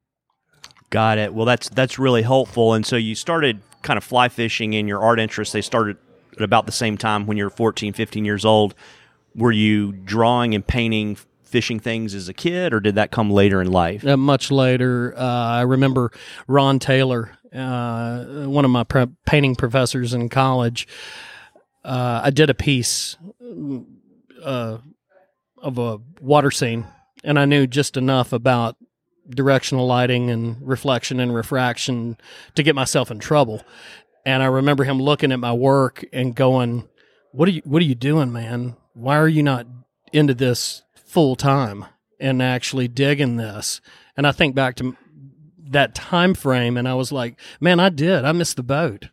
Got 0.89 1.17
it. 1.17 1.33
Well, 1.33 1.45
that's 1.45 1.69
that's 1.69 1.99
really 1.99 2.21
helpful. 2.21 2.73
And 2.73 2.85
so 2.85 2.95
you 2.95 3.13
started 3.13 3.61
kind 3.81 3.97
of 3.97 4.03
fly 4.03 4.29
fishing 4.29 4.73
in 4.73 4.87
your 4.87 5.01
art 5.01 5.19
interests. 5.19 5.53
They 5.53 5.61
started 5.61 5.97
at 6.37 6.43
about 6.43 6.65
the 6.65 6.71
same 6.71 6.97
time 6.97 7.25
when 7.25 7.37
you 7.37 7.43
were 7.43 7.49
14, 7.49 7.93
15 7.93 8.25
years 8.25 8.45
old. 8.45 8.75
Were 9.35 9.51
you 9.51 9.91
drawing 9.91 10.55
and 10.55 10.65
painting 10.65 11.17
fishing 11.47 11.79
things 11.79 12.13
as 12.13 12.27
a 12.27 12.33
kid, 12.33 12.73
or 12.73 12.79
did 12.79 12.95
that 12.95 13.11
come 13.11 13.31
later 13.31 13.61
in 13.61 13.71
life? 13.71 14.05
Uh, 14.05 14.17
much 14.17 14.51
later. 14.51 15.13
Uh, 15.17 15.21
I 15.21 15.61
remember 15.61 16.11
Ron 16.47 16.79
Taylor, 16.79 17.31
uh, 17.53 18.23
one 18.45 18.65
of 18.65 18.71
my 18.71 18.83
pre- 18.83 19.07
painting 19.25 19.55
professors 19.55 20.13
in 20.13 20.29
college. 20.29 20.87
Uh, 21.83 22.21
I 22.23 22.31
did 22.31 22.49
a 22.49 22.53
piece 22.53 23.15
uh, 24.43 24.77
of 25.57 25.77
a 25.77 25.99
water 26.19 26.51
scene, 26.51 26.85
and 27.23 27.39
I 27.39 27.45
knew 27.45 27.65
just 27.65 27.95
enough 27.95 28.33
about 28.33 28.75
directional 29.29 29.87
lighting 29.87 30.29
and 30.29 30.57
reflection 30.61 31.19
and 31.19 31.33
refraction 31.33 32.17
to 32.55 32.63
get 32.63 32.75
myself 32.75 33.11
in 33.11 33.19
trouble. 33.19 33.61
And 34.27 34.43
I 34.43 34.47
remember 34.47 34.83
him 34.83 35.01
looking 35.01 35.31
at 35.31 35.39
my 35.39 35.53
work 35.53 36.05
and 36.11 36.35
going, 36.35 36.87
"What 37.31 37.47
are 37.47 37.51
you? 37.51 37.61
What 37.63 37.81
are 37.81 37.85
you 37.85 37.95
doing, 37.95 38.31
man? 38.31 38.75
Why 38.93 39.17
are 39.17 39.27
you 39.27 39.41
not 39.41 39.65
into 40.13 40.33
this 40.33 40.83
full 40.95 41.35
time 41.35 41.85
and 42.19 42.41
actually 42.41 42.87
digging 42.87 43.37
this. 43.37 43.81
And 44.15 44.25
I 44.25 44.31
think 44.31 44.55
back 44.55 44.75
to 44.77 44.95
that 45.69 45.95
time 45.95 46.33
frame 46.33 46.77
and 46.77 46.87
I 46.87 46.93
was 46.93 47.11
like, 47.11 47.39
man, 47.59 47.79
I 47.79 47.89
did. 47.89 48.25
I 48.25 48.31
missed 48.31 48.55
the 48.55 48.63
boat. 48.63 49.09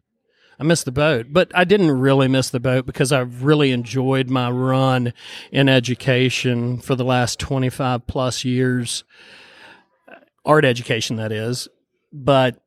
I 0.58 0.62
missed 0.62 0.84
the 0.84 0.92
boat, 0.92 1.26
but 1.30 1.50
I 1.52 1.64
didn't 1.64 1.90
really 1.90 2.28
miss 2.28 2.48
the 2.48 2.60
boat 2.60 2.86
because 2.86 3.10
I've 3.10 3.42
really 3.42 3.72
enjoyed 3.72 4.30
my 4.30 4.50
run 4.50 5.12
in 5.50 5.68
education 5.68 6.78
for 6.78 6.94
the 6.94 7.04
last 7.04 7.40
25 7.40 8.06
plus 8.06 8.44
years. 8.44 9.02
Art 10.44 10.64
education, 10.64 11.16
that 11.16 11.32
is. 11.32 11.66
But, 12.12 12.62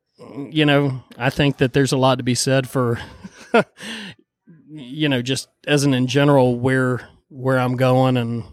you 0.50 0.66
know, 0.66 1.02
I 1.16 1.30
think 1.30 1.58
that 1.58 1.72
there's 1.72 1.92
a 1.92 1.96
lot 1.96 2.18
to 2.18 2.24
be 2.24 2.34
said 2.34 2.68
for, 2.68 2.98
you 4.70 5.08
know, 5.08 5.22
just 5.22 5.48
as 5.66 5.84
an 5.84 5.94
in 5.94 6.06
general, 6.06 6.58
where, 6.58 7.08
where 7.28 7.58
I'm 7.58 7.76
going 7.76 8.16
and 8.16 8.44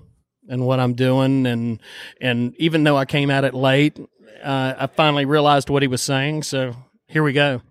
and 0.47 0.65
what 0.65 0.79
I'm 0.79 0.93
doing, 0.93 1.47
and 1.47 1.81
and 2.21 2.55
even 2.57 2.83
though 2.83 2.97
I 2.97 3.05
came 3.05 3.31
at 3.31 3.43
it 3.43 3.53
late, 3.53 3.99
uh, 4.43 4.73
I 4.77 4.87
finally 4.87 5.25
realized 5.25 5.69
what 5.69 5.81
he 5.81 5.87
was 5.87 6.01
saying. 6.01 6.43
So 6.43 6.75
here 7.07 7.23
we 7.23 7.33
go. 7.33 7.61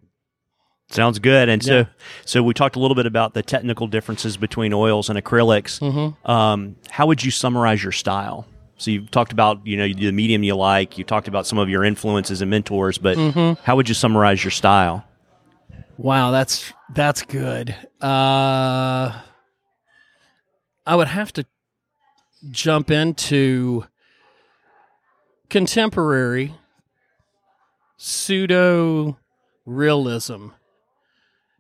Sounds 0.91 1.19
good. 1.19 1.49
And 1.49 1.63
so, 1.63 1.87
so 2.25 2.43
we 2.43 2.53
talked 2.53 2.77
a 2.77 2.79
little 2.79 2.95
bit 2.95 3.07
about 3.07 3.33
the 3.35 3.43
technical 3.43 3.87
differences 3.87 4.37
between 4.37 4.73
oils 4.73 5.09
and 5.09 5.19
acrylics. 5.19 5.81
Mm-hmm. 5.81 6.31
Um, 6.31 6.77
how 6.91 7.07
would 7.07 7.25
you 7.25 7.31
summarize 7.31 7.83
your 7.83 7.93
style? 7.93 8.47
So 8.77 8.91
you've 8.91 9.11
talked 9.11 9.33
about 9.33 9.67
you 9.67 9.77
know 9.77 9.89
the 9.89 10.13
medium 10.13 10.43
you 10.43 10.57
like. 10.57 10.99
You 10.99 11.05
talked 11.05 11.29
about 11.29 11.47
some 11.47 11.59
of 11.59 11.69
your 11.69 11.85
influences 11.85 12.43
and 12.43 12.51
mentors, 12.51 12.99
but 12.99 13.17
mm-hmm. 13.17 13.63
how 13.63 13.77
would 13.77 13.89
you 13.89 13.95
summarize 13.95 14.43
your 14.43 14.51
style? 14.51 15.05
Wow, 15.97 16.31
that's 16.33 16.73
that's 16.93 17.23
good. 17.23 17.71
Uh, 18.01 19.13
I 20.87 20.97
would 20.97 21.09
have 21.09 21.33
to 21.35 21.47
jump 22.51 22.91
into 22.91 23.85
contemporary 25.49 26.55
pseudo 27.97 29.17
realism. 29.65 30.49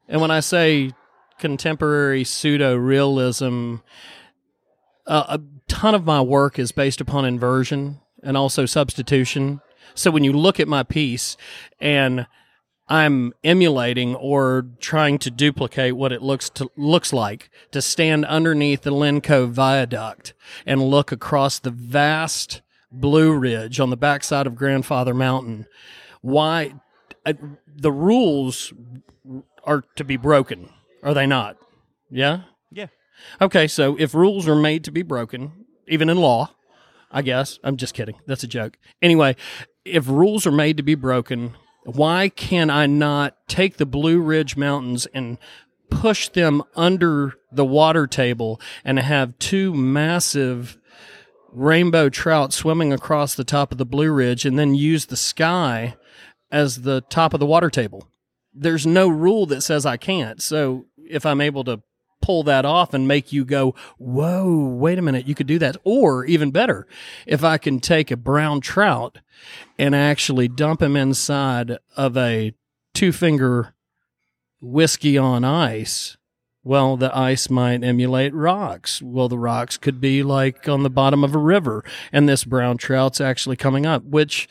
And 0.08 0.20
when 0.20 0.30
I 0.30 0.40
say 0.40 0.90
contemporary 1.38 2.24
pseudo 2.24 2.76
realism, 2.76 3.76
uh, 5.06 5.38
a 5.38 5.40
ton 5.68 5.94
of 5.94 6.04
my 6.04 6.20
work 6.20 6.58
is 6.58 6.72
based 6.72 7.00
upon 7.00 7.24
inversion 7.24 8.00
and 8.22 8.36
also 8.36 8.66
substitution. 8.66 9.60
So 9.94 10.10
when 10.10 10.24
you 10.24 10.32
look 10.32 10.58
at 10.58 10.68
my 10.68 10.82
piece 10.82 11.36
and 11.80 12.26
I'm 12.88 13.32
emulating 13.42 14.14
or 14.14 14.66
trying 14.78 15.18
to 15.20 15.30
duplicate 15.30 15.96
what 15.96 16.12
it 16.12 16.20
looks 16.20 16.50
to 16.50 16.70
looks 16.76 17.12
like 17.12 17.50
to 17.70 17.80
stand 17.80 18.26
underneath 18.26 18.82
the 18.82 18.90
Linn 18.90 19.20
Cove 19.20 19.52
Viaduct 19.52 20.34
and 20.66 20.82
look 20.82 21.10
across 21.10 21.58
the 21.58 21.70
vast 21.70 22.60
Blue 22.92 23.32
Ridge 23.32 23.80
on 23.80 23.90
the 23.90 23.96
backside 23.96 24.46
of 24.46 24.54
Grandfather 24.54 25.14
Mountain. 25.14 25.66
Why 26.20 26.74
uh, 27.24 27.32
the 27.66 27.92
rules 27.92 28.72
are 29.64 29.82
to 29.96 30.04
be 30.04 30.16
broken, 30.16 30.68
are 31.02 31.14
they 31.14 31.26
not? 31.26 31.56
Yeah? 32.10 32.42
Yeah. 32.70 32.88
Okay, 33.40 33.66
so 33.66 33.96
if 33.98 34.14
rules 34.14 34.48
are 34.48 34.56
made 34.56 34.84
to 34.84 34.90
be 34.90 35.02
broken, 35.02 35.66
even 35.88 36.08
in 36.08 36.18
law, 36.18 36.50
I 37.10 37.22
guess, 37.22 37.58
I'm 37.62 37.76
just 37.76 37.94
kidding. 37.94 38.16
That's 38.26 38.42
a 38.42 38.48
joke. 38.48 38.78
Anyway, 39.00 39.36
if 39.84 40.08
rules 40.08 40.46
are 40.46 40.52
made 40.52 40.76
to 40.78 40.82
be 40.82 40.94
broken, 40.94 41.54
why 41.84 42.28
can 42.28 42.70
I 42.70 42.86
not 42.86 43.36
take 43.46 43.76
the 43.76 43.86
Blue 43.86 44.20
Ridge 44.20 44.56
Mountains 44.56 45.06
and 45.06 45.38
push 45.90 46.28
them 46.28 46.62
under 46.74 47.34
the 47.52 47.64
water 47.64 48.06
table 48.06 48.60
and 48.84 48.98
have 48.98 49.38
two 49.38 49.72
massive 49.74 50.78
rainbow 51.52 52.08
trout 52.08 52.52
swimming 52.52 52.92
across 52.92 53.34
the 53.34 53.44
top 53.44 53.70
of 53.70 53.78
the 53.78 53.86
Blue 53.86 54.10
Ridge 54.10 54.44
and 54.44 54.58
then 54.58 54.74
use 54.74 55.06
the 55.06 55.16
sky 55.16 55.96
as 56.50 56.82
the 56.82 57.02
top 57.02 57.32
of 57.34 57.40
the 57.40 57.46
water 57.46 57.70
table? 57.70 58.08
There's 58.52 58.86
no 58.86 59.08
rule 59.08 59.46
that 59.46 59.60
says 59.60 59.86
I 59.86 59.96
can't. 59.96 60.42
So 60.42 60.86
if 60.96 61.24
I'm 61.26 61.40
able 61.40 61.64
to 61.64 61.82
pull 62.24 62.42
that 62.44 62.64
off 62.64 62.94
and 62.94 63.06
make 63.06 63.34
you 63.34 63.44
go, 63.44 63.74
whoa, 63.98 64.64
wait 64.64 64.98
a 64.98 65.02
minute, 65.02 65.28
you 65.28 65.34
could 65.34 65.46
do 65.46 65.58
that. 65.58 65.76
Or 65.84 66.24
even 66.24 66.50
better, 66.50 66.86
if 67.26 67.44
I 67.44 67.58
can 67.58 67.80
take 67.80 68.10
a 68.10 68.16
brown 68.16 68.62
trout 68.62 69.18
and 69.78 69.94
actually 69.94 70.48
dump 70.48 70.80
him 70.80 70.96
inside 70.96 71.76
of 71.98 72.16
a 72.16 72.54
two 72.94 73.12
finger 73.12 73.74
whiskey 74.58 75.18
on 75.18 75.44
ice, 75.44 76.16
well, 76.62 76.96
the 76.96 77.14
ice 77.14 77.50
might 77.50 77.84
emulate 77.84 78.32
rocks. 78.32 79.02
Well, 79.02 79.28
the 79.28 79.36
rocks 79.36 79.76
could 79.76 80.00
be 80.00 80.22
like 80.22 80.66
on 80.66 80.82
the 80.82 80.88
bottom 80.88 81.24
of 81.24 81.34
a 81.34 81.38
river, 81.38 81.84
and 82.10 82.26
this 82.26 82.44
brown 82.44 82.78
trout's 82.78 83.20
actually 83.20 83.56
coming 83.56 83.84
up, 83.84 84.02
which 84.02 84.48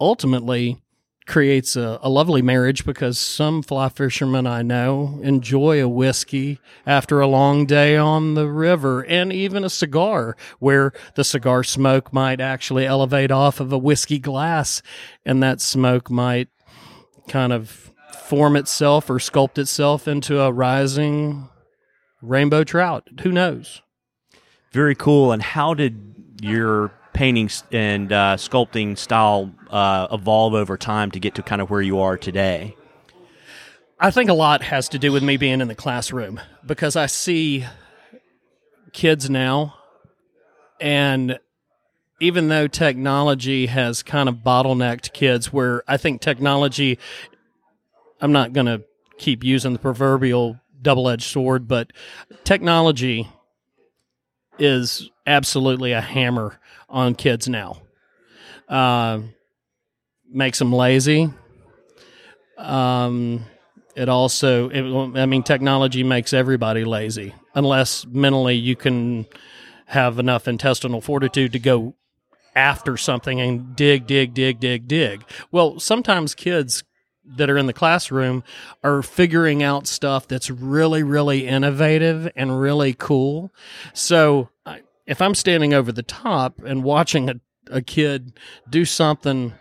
ultimately 0.00 0.82
creates 1.26 1.76
a, 1.76 1.98
a, 2.02 2.08
lovely 2.08 2.42
marriage 2.42 2.84
because 2.84 3.18
some 3.18 3.62
fly 3.62 3.88
fishermen 3.88 4.46
I 4.46 4.62
know 4.62 5.20
enjoy 5.22 5.82
a 5.82 5.88
whiskey 5.88 6.58
after 6.86 7.20
a 7.20 7.26
long 7.26 7.64
day 7.64 7.96
on 7.96 8.34
the 8.34 8.48
river 8.48 9.04
and 9.04 9.32
even 9.32 9.64
a 9.64 9.70
cigar 9.70 10.36
where 10.58 10.92
the 11.14 11.24
cigar 11.24 11.62
smoke 11.62 12.12
might 12.12 12.40
actually 12.40 12.86
elevate 12.86 13.30
off 13.30 13.60
of 13.60 13.72
a 13.72 13.78
whiskey 13.78 14.18
glass 14.18 14.82
and 15.24 15.42
that 15.42 15.60
smoke 15.60 16.10
might 16.10 16.48
kind 17.28 17.52
of 17.52 17.92
form 18.12 18.56
itself 18.56 19.08
or 19.08 19.14
sculpt 19.14 19.58
itself 19.58 20.08
into 20.08 20.40
a 20.40 20.52
rising 20.52 21.48
rainbow 22.20 22.64
trout. 22.64 23.06
Who 23.22 23.30
knows? 23.30 23.82
Very 24.72 24.94
cool. 24.94 25.32
And 25.32 25.42
how 25.42 25.74
did 25.74 26.14
your 26.40 26.92
painting 27.22 27.48
and 27.70 28.12
uh, 28.12 28.36
sculpting 28.36 28.98
style 28.98 29.48
uh, 29.70 30.08
evolve 30.10 30.54
over 30.54 30.76
time 30.76 31.08
to 31.08 31.20
get 31.20 31.36
to 31.36 31.40
kind 31.40 31.62
of 31.62 31.70
where 31.70 31.80
you 31.80 32.00
are 32.00 32.18
today? 32.18 32.76
I 34.00 34.10
think 34.10 34.28
a 34.28 34.34
lot 34.34 34.60
has 34.64 34.88
to 34.88 34.98
do 34.98 35.12
with 35.12 35.22
me 35.22 35.36
being 35.36 35.60
in 35.60 35.68
the 35.68 35.76
classroom 35.76 36.40
because 36.66 36.96
I 36.96 37.06
see 37.06 37.64
kids 38.92 39.30
now 39.30 39.76
and 40.80 41.38
even 42.18 42.48
though 42.48 42.66
technology 42.66 43.66
has 43.66 44.02
kind 44.02 44.28
of 44.28 44.38
bottlenecked 44.38 45.12
kids, 45.12 45.52
where 45.52 45.84
I 45.86 45.98
think 45.98 46.22
technology, 46.22 46.98
I'm 48.20 48.32
not 48.32 48.52
going 48.52 48.66
to 48.66 48.82
keep 49.18 49.44
using 49.44 49.74
the 49.74 49.78
proverbial 49.78 50.58
double 50.80 51.08
edged 51.08 51.30
sword, 51.30 51.68
but 51.68 51.92
technology 52.42 53.28
is 54.62 55.10
absolutely 55.26 55.92
a 55.92 56.00
hammer 56.00 56.58
on 56.88 57.14
kids 57.14 57.48
now. 57.48 57.82
Uh, 58.68 59.20
makes 60.30 60.58
them 60.58 60.72
lazy. 60.72 61.28
Um, 62.56 63.44
it 63.96 64.08
also, 64.08 64.68
it, 64.68 65.18
I 65.18 65.26
mean, 65.26 65.42
technology 65.42 66.04
makes 66.04 66.32
everybody 66.32 66.84
lazy 66.84 67.34
unless 67.54 68.06
mentally 68.06 68.54
you 68.54 68.76
can 68.76 69.26
have 69.86 70.18
enough 70.18 70.46
intestinal 70.46 71.00
fortitude 71.00 71.52
to 71.52 71.58
go 71.58 71.94
after 72.54 72.96
something 72.96 73.40
and 73.40 73.74
dig, 73.74 74.06
dig, 74.06 74.32
dig, 74.32 74.60
dig, 74.60 74.86
dig. 74.86 75.24
Well, 75.50 75.80
sometimes 75.80 76.34
kids 76.34 76.84
that 77.24 77.48
are 77.48 77.56
in 77.56 77.66
the 77.66 77.72
classroom 77.72 78.42
are 78.82 79.02
figuring 79.02 79.62
out 79.62 79.86
stuff 79.86 80.26
that's 80.26 80.50
really, 80.50 81.02
really 81.02 81.46
innovative 81.46 82.30
and 82.34 82.60
really 82.60 82.94
cool. 82.94 83.52
So 83.92 84.48
if 85.06 85.20
I'm 85.22 85.34
standing 85.34 85.74
over 85.74 85.92
the 85.92 86.02
top 86.02 86.60
and 86.64 86.82
watching 86.82 87.30
a, 87.30 87.34
a 87.70 87.82
kid 87.82 88.32
do 88.68 88.84
something 88.84 89.54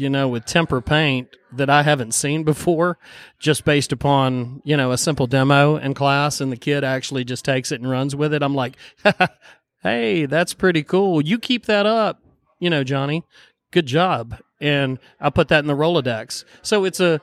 you 0.00 0.08
know, 0.08 0.28
with 0.28 0.44
tempera 0.46 0.82
paint 0.82 1.28
that 1.52 1.68
I 1.68 1.82
haven't 1.82 2.12
seen 2.12 2.42
before, 2.42 2.98
just 3.38 3.64
based 3.64 3.92
upon, 3.92 4.62
you 4.64 4.76
know, 4.76 4.92
a 4.92 4.98
simple 4.98 5.26
demo 5.26 5.76
in 5.76 5.94
class 5.94 6.40
and 6.40 6.50
the 6.50 6.56
kid 6.56 6.84
actually 6.84 7.24
just 7.24 7.44
takes 7.44 7.70
it 7.72 7.80
and 7.80 7.90
runs 7.90 8.16
with 8.16 8.32
it. 8.32 8.42
I'm 8.42 8.54
like, 8.54 8.76
hey, 9.82 10.26
that's 10.26 10.54
pretty 10.54 10.82
cool. 10.82 11.20
You 11.20 11.38
keep 11.38 11.66
that 11.66 11.86
up, 11.86 12.22
you 12.58 12.70
know, 12.70 12.84
Johnny. 12.84 13.24
Good 13.70 13.86
job. 13.86 14.38
And 14.60 14.98
I 15.20 15.30
put 15.30 15.48
that 15.48 15.60
in 15.60 15.66
the 15.66 15.76
Rolodex. 15.76 16.44
So 16.62 16.84
it's 16.84 17.00
a 17.00 17.20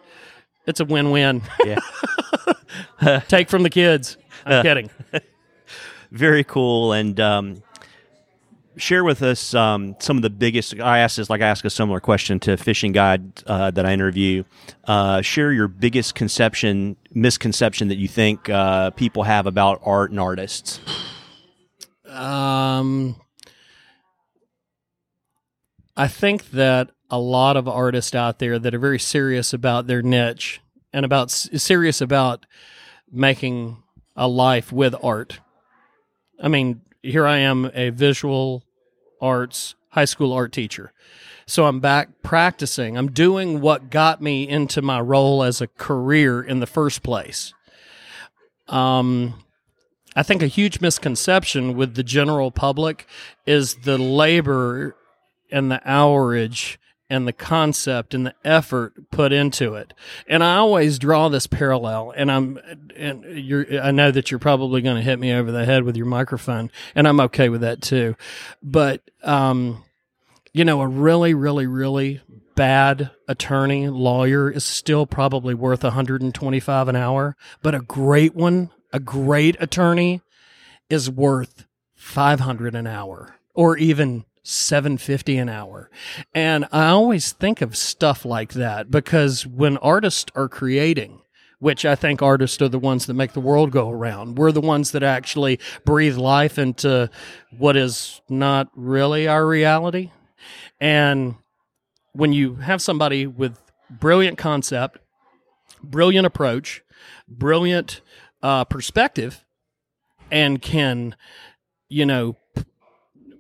it's 0.66 0.80
a 0.80 0.86
win 0.86 1.12
win. 1.12 1.42
Yeah. 1.66 1.80
Take 3.27 3.50
from 3.50 3.63
the 3.63 3.70
kids. 3.70 4.18
I'm 4.46 4.63
kidding. 4.63 4.89
Very 6.12 6.44
cool. 6.44 6.94
And 6.94 7.20
um, 7.20 7.63
share 8.77 9.04
with 9.04 9.22
us 9.24 9.54
um, 9.54 9.96
some 10.00 10.18
of 10.18 10.24
the 10.24 10.30
biggest. 10.30 10.80
I 10.80 11.00
asked 11.00 11.18
this 11.18 11.30
like 11.30 11.42
I 11.42 11.48
ask 11.48 11.66
a 11.66 11.70
similar 11.70 12.00
question 12.00 12.39
to 12.42 12.54
a 12.54 12.58
fishing 12.58 12.92
guide 12.92 13.44
uh, 13.46 13.72
that 13.72 13.86
I 13.86 13.94
interview. 13.94 14.44
Uh, 14.86 15.22
share 15.22 15.51
your 15.51 15.68
biggest 15.68 16.16
conception, 16.16 16.96
misconception 17.13 17.89
that 17.89 17.98
you 17.98 18.08
think 18.08 18.50
uh, 18.50 18.92
people 18.92 19.24
have 19.24 19.48
about 19.48 19.82
art 19.84 20.12
and 20.12 20.20
artists. 20.20 20.80
Um, 22.08 23.16
I 25.98 26.08
think 26.08 26.51
that 26.51 26.92
a 27.10 27.20
lot 27.20 27.58
of 27.58 27.68
artists 27.68 28.13
out 28.13 28.38
there 28.38 28.60
that 28.60 28.75
are 28.75 28.80
very 28.80 29.00
serious 29.00 29.51
about 29.51 29.88
their 29.88 30.04
niche 30.04 30.62
and 30.94 31.04
about 31.04 31.32
serious 31.32 32.01
about 32.01 32.46
making 33.12 33.82
a 34.16 34.27
life 34.27 34.72
with 34.72 34.94
art. 35.01 35.39
I 36.39 36.50
mean, 36.50 36.82
here 37.01 37.25
I 37.25 37.38
am, 37.38 37.72
a 37.74 37.89
visual 37.89 38.63
arts 39.20 39.74
high 39.89 40.06
school 40.06 40.34
art 40.34 40.51
teacher. 40.51 40.94
So 41.48 41.66
I'm 41.66 41.80
back 41.80 42.22
practicing. 42.22 42.96
I'm 42.96 43.12
doing 43.12 43.62
what 43.62 43.89
got 43.89 44.22
me 44.22 44.48
into 44.48 44.84
my 44.84 45.01
role 45.01 45.42
as 45.42 45.62
a 45.62 45.68
career 45.68 46.44
in 46.44 46.60
the 46.60 46.68
first 46.68 47.01
place. 47.01 47.56
Um, 48.68 49.42
I 50.16 50.22
think 50.22 50.44
a 50.44 50.48
huge 50.48 50.80
misconception 50.80 51.75
with 51.75 51.96
the 51.96 52.04
general 52.04 52.51
public 52.51 53.08
is 53.48 53.76
the 53.78 53.98
labor 53.98 54.95
and 55.52 55.72
the 55.72 55.82
hourage 55.86 56.80
and 57.10 57.28
the 57.28 57.34
concept 57.34 58.14
and 58.14 58.26
the 58.26 58.36
effort 58.44 59.10
put 59.12 59.32
into 59.32 59.76
it. 59.76 59.94
And 60.28 60.44
I 60.44 60.58
always 60.58 61.00
draw 61.00 61.30
this 61.30 61.48
parallel 61.48 62.14
and 62.16 62.32
I'm 62.32 62.60
and 62.96 63.24
you're 63.24 63.82
I 63.82 63.92
know 63.92 64.12
that 64.12 64.30
you're 64.30 64.40
probably 64.40 64.82
going 64.82 64.98
to 64.98 65.02
hit 65.02 65.20
me 65.20 65.34
over 65.34 65.52
the 65.52 65.66
head 65.66 65.84
with 65.84 65.96
your 65.96 66.06
microphone 66.06 66.70
and 66.96 67.08
I'm 67.08 67.20
okay 67.22 67.50
with 67.50 67.62
that 67.62 67.82
too. 67.82 68.16
But 68.62 69.02
um 69.24 69.84
you 70.54 70.66
know, 70.66 70.82
a 70.82 70.88
really 70.88 71.34
really 71.34 71.68
really 71.68 72.22
bad 72.56 73.12
attorney, 73.28 73.88
lawyer 73.88 74.50
is 74.50 74.66
still 74.66 75.06
probably 75.06 75.54
worth 75.54 75.84
125 75.84 76.88
an 76.88 76.96
hour, 76.96 77.38
but 77.62 77.76
a 77.76 77.80
great 77.80 78.36
one, 78.36 78.72
a 78.92 79.00
great 79.00 79.56
attorney 79.60 80.22
is 80.90 81.10
worth 81.10 81.66
500 81.96 82.74
an 82.76 82.88
hour 82.88 83.36
or 83.54 83.78
even 83.78 84.26
750 84.48 85.38
an 85.38 85.50
hour. 85.50 85.90
And 86.34 86.66
I 86.72 86.88
always 86.88 87.34
think 87.34 87.62
of 87.62 87.76
stuff 87.76 88.24
like 88.24 88.54
that 88.54 88.90
because 88.90 89.46
when 89.46 89.78
artists 89.78 90.32
are 90.36 90.48
creating, 90.48 91.22
which 91.60 91.86
I 91.86 91.96
think 91.96 92.22
artists 92.22 92.62
are 92.62 92.70
the 92.70 92.80
ones 92.80 93.08
that 93.08 93.16
make 93.16 93.34
the 93.34 93.42
world 93.42 93.72
go 93.72 93.90
around. 93.90 94.38
We're 94.38 94.52
the 94.52 94.62
ones 94.62 94.92
that 94.92 95.04
actually 95.04 95.60
breathe 95.86 96.16
life 96.16 96.60
into 96.60 97.10
what 97.58 97.76
is 97.76 98.22
not 98.30 98.70
really 98.76 99.28
our 99.28 99.46
reality. 99.46 100.12
And 100.80 101.36
when 102.14 102.32
you 102.32 102.56
have 102.56 102.82
somebody 102.82 103.26
with 103.26 103.60
brilliant 103.90 104.38
concept, 104.38 105.00
brilliant 105.84 106.28
approach, 106.28 106.84
brilliant 107.28 108.02
uh, 108.44 108.66
perspective, 108.66 109.44
and 110.30 110.62
can, 110.62 111.16
you 111.90 112.06
know, 112.06 112.38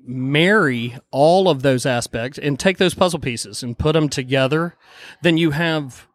marry 0.07 0.97
all 1.11 1.49
of 1.49 1.61
those 1.61 1.85
aspects 1.85 2.39
and 2.39 2.59
take 2.59 2.77
those 2.77 2.93
puzzle 2.93 3.19
pieces 3.19 3.61
and 3.61 3.77
put 3.77 3.93
them 3.93 4.09
together, 4.09 4.75
then 5.21 5.37
you 5.37 5.51
have, 5.51 6.07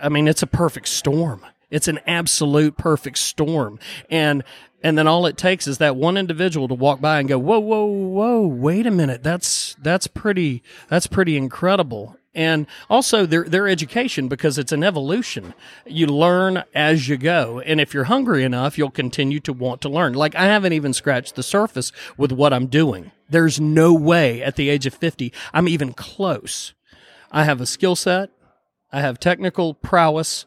I 0.00 0.08
mean, 0.08 0.26
it's 0.28 0.42
a 0.42 0.46
perfect 0.46 0.88
storm. 0.88 1.46
It's 1.70 1.88
an 1.88 2.00
absolute 2.06 2.76
perfect 2.76 3.18
storm. 3.18 3.78
And 4.10 4.44
and 4.82 4.98
then 4.98 5.06
all 5.06 5.26
it 5.26 5.36
takes 5.36 5.68
is 5.68 5.78
that 5.78 5.94
one 5.94 6.16
individual 6.16 6.66
to 6.68 6.74
walk 6.74 7.00
by 7.00 7.20
and 7.20 7.28
go, 7.28 7.38
"Whoa, 7.38 7.60
whoa, 7.60 7.84
whoa! 7.84 8.46
Wait 8.46 8.84
a 8.84 8.90
minute. 8.90 9.22
That's 9.22 9.76
that's 9.80 10.08
pretty 10.08 10.62
that's 10.88 11.06
pretty 11.06 11.36
incredible." 11.36 12.16
And 12.34 12.66
also 12.88 13.26
their 13.26 13.44
their 13.44 13.68
education 13.68 14.28
because 14.28 14.58
it's 14.58 14.72
an 14.72 14.82
evolution. 14.82 15.54
You 15.86 16.06
learn 16.06 16.64
as 16.74 17.08
you 17.08 17.16
go, 17.16 17.60
and 17.60 17.80
if 17.80 17.92
you're 17.92 18.04
hungry 18.04 18.44
enough, 18.44 18.78
you'll 18.78 18.90
continue 18.90 19.40
to 19.40 19.52
want 19.52 19.80
to 19.82 19.88
learn. 19.88 20.14
Like 20.14 20.34
I 20.34 20.46
haven't 20.46 20.72
even 20.72 20.92
scratched 20.92 21.34
the 21.34 21.42
surface 21.42 21.92
with 22.16 22.32
what 22.32 22.52
I'm 22.52 22.66
doing. 22.66 23.12
There's 23.28 23.60
no 23.60 23.92
way 23.92 24.42
at 24.42 24.56
the 24.56 24.68
age 24.68 24.86
of 24.86 24.94
50 24.94 25.32
I'm 25.52 25.68
even 25.68 25.92
close. 25.92 26.74
I 27.30 27.44
have 27.44 27.60
a 27.60 27.66
skill 27.66 27.96
set, 27.96 28.30
I 28.92 29.00
have 29.00 29.18
technical 29.18 29.74
prowess, 29.74 30.44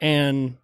and 0.00 0.56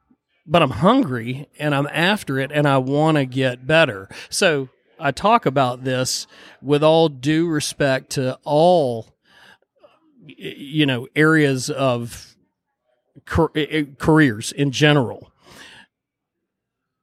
but 0.47 0.63
I'm 0.63 0.71
hungry 0.71 1.49
and 1.59 1.75
I'm 1.75 1.89
after 1.91 2.39
it 2.39 2.51
and 2.53 2.69
I 2.69 2.79
want 2.79 3.17
to 3.17 3.25
get 3.25 3.67
better. 3.67 4.09
So 4.29 4.69
I 4.99 5.11
talk 5.11 5.47
about 5.47 5.85
this 5.85 6.27
with 6.63 6.83
all 6.83 7.09
due 7.09 7.49
respect 7.49 8.11
to 8.11 8.39
all 8.45 9.14
you 10.27 10.87
know 10.87 11.09
areas 11.15 11.71
of 11.71 12.37
careers 13.25 14.53
in 14.53 14.71
general. 14.71 15.33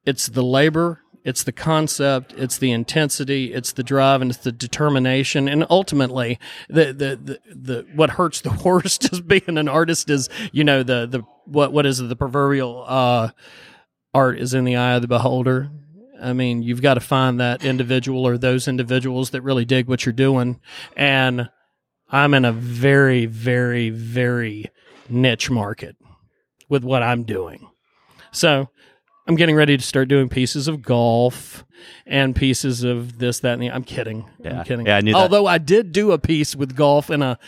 It's 0.05 0.27
the 0.27 0.43
labor 0.43 1.01
it's 1.23 1.43
the 1.43 1.51
concept 1.51 2.34
it's 2.36 2.57
the 2.57 2.71
intensity 2.71 3.53
it's 3.53 3.73
the 3.73 3.84
drive 3.84 4.21
and 4.21 4.31
it's 4.31 4.39
the 4.39 4.51
determination. 4.51 5.47
And 5.47 5.65
ultimately 5.69 6.39
the 6.69 6.86
the 6.86 7.19
the, 7.23 7.39
the 7.53 7.86
what 7.93 8.12
hurts 8.12 8.41
the 8.41 8.51
worst 8.65 9.12
as 9.12 9.21
being 9.21 9.57
an 9.57 9.67
artist 9.67 10.10
is 10.10 10.29
you 10.51 10.63
know 10.63 10.84
the 10.84 11.05
the 11.05 11.23
what 11.45 11.71
what 11.71 11.86
is 11.86 11.99
it, 11.99 12.10
the 12.10 12.15
proverbial 12.15 12.84
uh 12.88 13.29
art 14.13 14.39
is 14.39 14.53
in 14.53 14.65
the 14.65 14.75
eye 14.75 14.93
of 14.93 15.01
the 15.01 15.07
beholder. 15.07 15.69
I 16.21 16.34
mean, 16.34 16.62
you've 16.62 16.84
got 16.84 16.95
to 16.95 16.99
find 16.99 17.39
that 17.39 17.65
individual 17.65 18.27
or 18.27 18.38
those 18.38 18.67
individuals 18.67 19.31
that 19.31 19.41
really 19.41 19.65
dig 19.65 19.88
what 19.88 20.05
you're 20.05 20.13
doing. 20.13 20.60
And 20.95 21.49
I'm 22.12 22.34
in 22.34 22.45
a 22.45 22.52
very, 22.52 23.26
very, 23.26 23.89
very 23.89 24.65
niche 25.10 25.50
market 25.50 25.95
with 26.69 26.84
what 26.84 27.04
I'm 27.04 27.24
doing. 27.24 27.69
So 28.32 28.69
I'm 29.28 29.36
getting 29.36 29.56
ready 29.56 29.78
to 29.78 29.84
start 29.84 30.08
doing 30.08 30.30
pieces 30.30 30.67
of 30.67 30.82
golf 30.82 31.65
and 32.06 32.36
pieces 32.36 32.84
of 32.84 33.19
this, 33.19 33.39
that, 33.39 33.54
and 33.54 33.62
the. 33.62 33.71
I'm 33.71 33.84
kidding. 33.84 34.30
Yeah. 34.43 34.60
I'm 34.60 34.65
kidding. 34.65 34.86
Yeah, 34.86 34.97
I 34.97 35.02
knew 35.02 35.13
that. 35.13 35.19
Although 35.19 35.47
I 35.47 35.58
did 35.58 35.91
do 35.91 36.12
a 36.12 36.19
piece 36.19 36.56
with 36.56 36.76
golf 36.76 37.10
in 37.10 37.21
a 37.21 37.39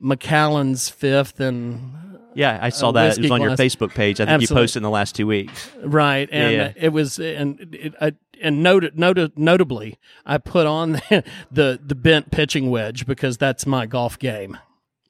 Macallan's 0.00 0.88
fifth 0.88 1.40
and 1.40 2.07
yeah, 2.38 2.56
I 2.62 2.68
saw 2.68 2.92
that. 2.92 3.18
It 3.18 3.22
was 3.22 3.30
on 3.32 3.42
your. 3.42 3.56
Facebook 3.56 3.92
page. 3.94 4.20
I 4.20 4.24
think 4.24 4.34
Absolutely. 4.34 4.54
you 4.54 4.62
posted 4.62 4.76
in 4.76 4.82
the 4.84 4.90
last 4.90 5.16
two 5.16 5.26
weeks. 5.26 5.70
right, 5.82 6.28
and 6.30 6.54
yeah. 6.54 6.72
it 6.76 6.90
was 6.90 7.18
and 7.18 7.74
it, 7.74 7.94
I, 8.00 8.12
and 8.40 8.62
noted, 8.62 8.96
noted, 8.96 9.36
notably, 9.36 9.98
I 10.24 10.38
put 10.38 10.64
on 10.66 10.92
the, 11.10 11.24
the 11.50 11.80
the 11.84 11.96
bent 11.96 12.30
pitching 12.30 12.70
wedge 12.70 13.06
because 13.06 13.38
that's 13.38 13.66
my 13.66 13.86
golf 13.86 14.20
game. 14.20 14.56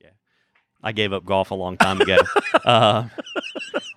Yeah, 0.00 0.10
I 0.82 0.92
gave 0.92 1.12
up 1.12 1.26
golf 1.26 1.50
a 1.50 1.54
long 1.54 1.76
time 1.76 2.00
ago. 2.00 2.16
uh, 2.64 3.08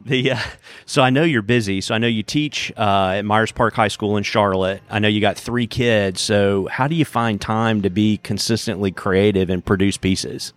The 0.05 0.31
uh, 0.31 0.39
so 0.85 1.01
I 1.01 1.09
know 1.09 1.23
you're 1.23 1.41
busy. 1.41 1.79
So 1.79 1.93
I 1.95 1.99
know 1.99 2.07
you 2.07 2.23
teach 2.23 2.71
uh, 2.75 3.13
at 3.15 3.21
Myers 3.23 3.51
Park 3.51 3.75
High 3.75 3.87
School 3.87 4.17
in 4.17 4.23
Charlotte. 4.23 4.81
I 4.89 4.99
know 4.99 5.07
you 5.07 5.21
got 5.21 5.37
three 5.37 5.67
kids. 5.67 6.19
So 6.19 6.67
how 6.71 6.87
do 6.87 6.95
you 6.95 7.05
find 7.05 7.39
time 7.39 7.81
to 7.83 7.89
be 7.89 8.17
consistently 8.17 8.91
creative 8.91 9.49
and 9.49 9.63
produce 9.63 9.97
pieces? 9.97 10.53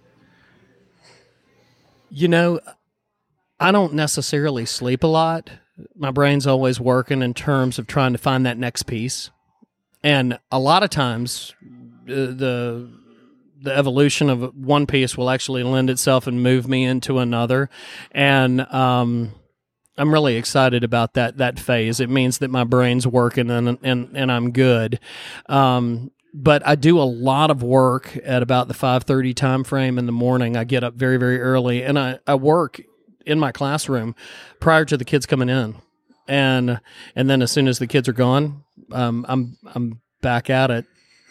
You 2.17 2.29
know, 2.29 2.61
I 3.59 3.73
don't 3.73 3.95
necessarily 3.95 4.67
sleep 4.67 5.03
a 5.03 5.09
lot. 5.09 5.51
My 5.97 6.13
brain's 6.13 6.47
always 6.47 6.79
working 6.79 7.23
in 7.23 7.35
terms 7.35 7.77
of 7.77 7.89
trying 7.89 8.13
to 8.13 8.19
find 8.19 8.47
that 8.47 8.57
next 8.57 8.85
piece, 8.85 9.31
and 10.05 10.39
a 10.53 10.61
lot 10.61 10.85
of 10.85 10.91
times, 10.91 11.53
uh, 12.09 12.15
the 12.15 12.89
the 13.61 13.77
evolution 13.77 14.31
of 14.31 14.55
one 14.55 14.87
piece 14.87 15.17
will 15.17 15.29
actually 15.29 15.65
lend 15.65 15.91
itself 15.91 16.29
and 16.29 16.41
move 16.41 16.69
me 16.69 16.85
into 16.85 17.19
another, 17.19 17.69
and 18.13 18.61
um, 18.73 19.33
I'm 19.99 20.13
really 20.13 20.37
excited 20.37 20.85
about 20.85 21.15
that 21.15 21.39
that 21.39 21.59
phase. 21.59 21.99
It 21.99 22.11
means 22.11 22.39
that 22.39 22.51
my 22.51 22.63
brain's 22.63 23.09
working 23.09 23.51
and 23.51 23.77
and 23.83 24.17
and 24.17 24.31
I'm 24.31 24.53
good. 24.53 25.01
Um, 25.47 26.13
but 26.37 26.67
I 26.67 26.75
do 26.75 26.99
a 26.99 27.05
lot 27.05 27.53
of 27.53 27.63
work 27.63 28.19
at 28.25 28.43
about 28.43 28.67
the 28.67 28.75
5:30 28.75 29.33
time 29.35 29.63
frame 29.63 29.99
in 29.99 30.07
the 30.07 30.13
morning. 30.13 30.57
I 30.57 30.65
get 30.65 30.83
up 30.83 30.95
very 30.95 31.17
very 31.17 31.41
early 31.41 31.85
and 31.85 31.97
I 31.97 32.19
I 32.27 32.35
work 32.35 32.83
in 33.25 33.39
my 33.39 33.53
classroom 33.53 34.17
prior 34.61 34.85
to 34.85 34.97
the 34.97 35.05
kids 35.05 35.27
coming 35.27 35.49
in. 35.49 35.77
And 36.27 36.81
and 37.15 37.31
then 37.31 37.41
as 37.41 37.53
soon 37.53 37.69
as 37.69 37.79
the 37.79 37.87
kids 37.87 38.09
are 38.09 38.13
gone, 38.13 38.65
um, 38.91 39.25
I'm 39.29 39.57
I'm 39.75 40.01
back 40.23 40.51
at 40.51 40.73
it. 40.73 40.87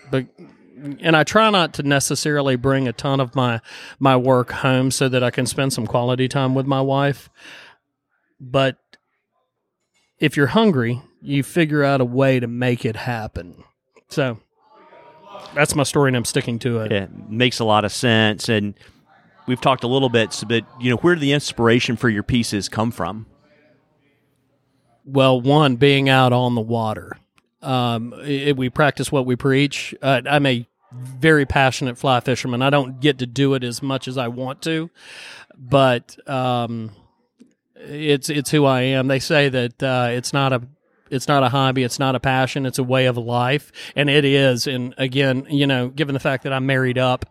But 0.10 0.28
and 1.02 1.18
I 1.18 1.26
try 1.26 1.50
not 1.50 1.74
to 1.76 1.84
necessarily 1.84 2.56
bring 2.56 2.88
a 2.88 2.94
ton 2.94 3.20
of 3.20 3.36
my 3.36 3.60
my 4.00 4.16
work 4.16 4.52
home 4.52 4.90
so 4.90 5.10
that 5.10 5.22
I 5.22 5.32
can 5.32 5.46
spend 5.46 5.74
some 5.74 5.86
quality 5.86 6.30
time 6.30 6.56
with 6.56 6.66
my 6.66 6.80
wife. 6.80 7.30
But 8.40 8.78
if 10.18 10.38
you're 10.38 10.48
hungry, 10.48 11.02
you 11.22 11.44
figure 11.44 11.84
out 11.84 12.00
a 12.00 12.06
way 12.06 12.40
to 12.40 12.48
make 12.48 12.86
it 12.86 12.96
happen. 12.96 13.64
So 14.10 14.40
that's 15.54 15.76
my 15.76 15.84
story, 15.84 16.10
and 16.10 16.18
I'm 16.18 16.26
sticking 16.26 16.60
to 16.60 16.80
it. 16.80 16.92
It 16.92 17.30
makes 17.30 17.60
a 17.60 17.66
lot 17.66 17.86
of 17.86 17.92
sense, 17.92 18.50
and 18.50 18.74
we've 19.48 19.62
talked 19.62 19.84
a 19.84 19.88
little 19.88 20.10
bit, 20.10 20.44
but 20.48 20.66
you 20.80 20.90
know, 20.90 20.98
where 20.98 21.16
do 21.16 21.22
the 21.22 21.34
inspiration 21.34 21.96
for 21.96 22.10
your 22.10 22.24
pieces 22.24 22.70
come 22.70 22.92
from? 22.92 23.26
Well, 25.06 25.40
one 25.42 25.76
being 25.76 26.10
out 26.10 26.34
on 26.34 26.56
the 26.56 26.62
water. 26.62 27.18
Um, 27.62 28.14
it, 28.24 28.58
we 28.58 28.70
practice 28.70 29.12
what 29.12 29.26
we 29.26 29.36
preach. 29.36 29.96
Uh, 30.02 30.22
I'm 30.26 30.46
a 30.46 30.68
very 30.92 31.46
passionate 31.46 31.98
fly 31.98 32.20
fisherman. 32.20 32.62
I 32.62 32.70
don't 32.70 33.00
get 33.00 33.20
to 33.20 33.26
do 33.26 33.54
it 33.54 33.64
as 33.64 33.82
much 33.82 34.08
as 34.08 34.18
I 34.18 34.28
want 34.28 34.62
to, 34.64 34.90
but 35.58 36.18
um, 36.30 36.92
it's 37.76 38.30
it's 38.30 38.52
who 38.52 38.66
I 38.66 38.82
am. 38.82 39.08
They 39.08 39.20
say 39.20 39.50
that 39.50 39.82
uh, 39.84 40.10
it's 40.12 40.34
not 40.34 40.54
a 40.54 40.62
it's 41.14 41.28
not 41.28 41.44
a 41.44 41.50
hobby, 41.50 41.84
it's 41.84 42.00
not 42.00 42.16
a 42.16 42.20
passion, 42.20 42.66
it's 42.66 42.80
a 42.80 42.84
way 42.84 43.06
of 43.06 43.18
life, 43.18 43.72
and 43.96 44.10
it 44.10 44.26
is. 44.26 44.68
And 44.68 44.94
again, 44.98 45.46
you 45.50 45.68
know, 45.68 45.90
given 45.90 46.14
the 46.14 46.20
fact 46.20 46.44
that 46.44 46.54
I'm 46.54 46.66
married 46.66 46.98
up, 46.98 47.26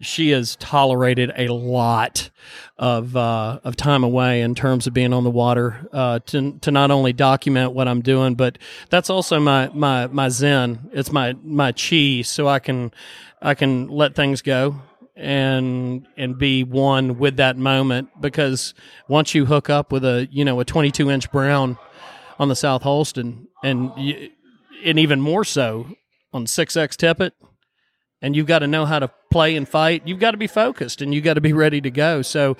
she 0.00 0.30
has 0.30 0.56
tolerated 0.56 1.32
a 1.36 1.48
lot 1.48 2.30
of 2.78 3.16
uh, 3.16 3.60
of 3.62 3.76
time 3.76 4.04
away 4.04 4.42
in 4.42 4.54
terms 4.54 4.86
of 4.86 4.94
being 4.94 5.12
on 5.12 5.24
the 5.24 5.30
water 5.30 5.88
uh, 5.92 6.18
to 6.26 6.58
to 6.60 6.70
not 6.70 6.90
only 6.90 7.12
document 7.12 7.72
what 7.72 7.88
I'm 7.88 8.02
doing, 8.02 8.34
but 8.34 8.58
that's 8.90 9.10
also 9.10 9.38
my 9.38 9.68
my 9.72 10.06
my 10.06 10.28
zen. 10.28 10.90
It's 10.92 11.12
my 11.12 11.34
my 11.42 11.72
chi, 11.72 12.22
so 12.22 12.48
I 12.48 12.58
can 12.58 12.92
I 13.40 13.54
can 13.54 13.88
let 13.88 14.14
things 14.14 14.42
go 14.42 14.80
and 15.16 16.06
and 16.16 16.36
be 16.38 16.62
one 16.62 17.18
with 17.18 17.38
that 17.38 17.56
moment 17.56 18.08
because 18.20 18.74
once 19.08 19.34
you 19.34 19.46
hook 19.46 19.70
up 19.70 19.90
with 19.90 20.04
a 20.04 20.28
you 20.30 20.44
know 20.44 20.60
a 20.60 20.64
22 20.64 21.10
inch 21.10 21.30
brown 21.32 21.78
on 22.38 22.48
the 22.48 22.56
South 22.56 22.82
Holston, 22.82 23.48
and 23.62 23.92
and 24.84 24.98
even 24.98 25.20
more 25.20 25.44
so 25.44 25.86
on 26.32 26.46
six 26.46 26.76
X 26.76 26.96
Tippet. 26.96 27.34
And 28.22 28.34
you've 28.34 28.46
got 28.46 28.60
to 28.60 28.66
know 28.66 28.86
how 28.86 28.98
to 28.98 29.10
play 29.30 29.56
and 29.56 29.68
fight. 29.68 30.02
You've 30.06 30.18
got 30.18 30.30
to 30.30 30.38
be 30.38 30.46
focused, 30.46 31.02
and 31.02 31.14
you've 31.14 31.24
got 31.24 31.34
to 31.34 31.40
be 31.40 31.52
ready 31.52 31.80
to 31.82 31.90
go. 31.90 32.22
So 32.22 32.56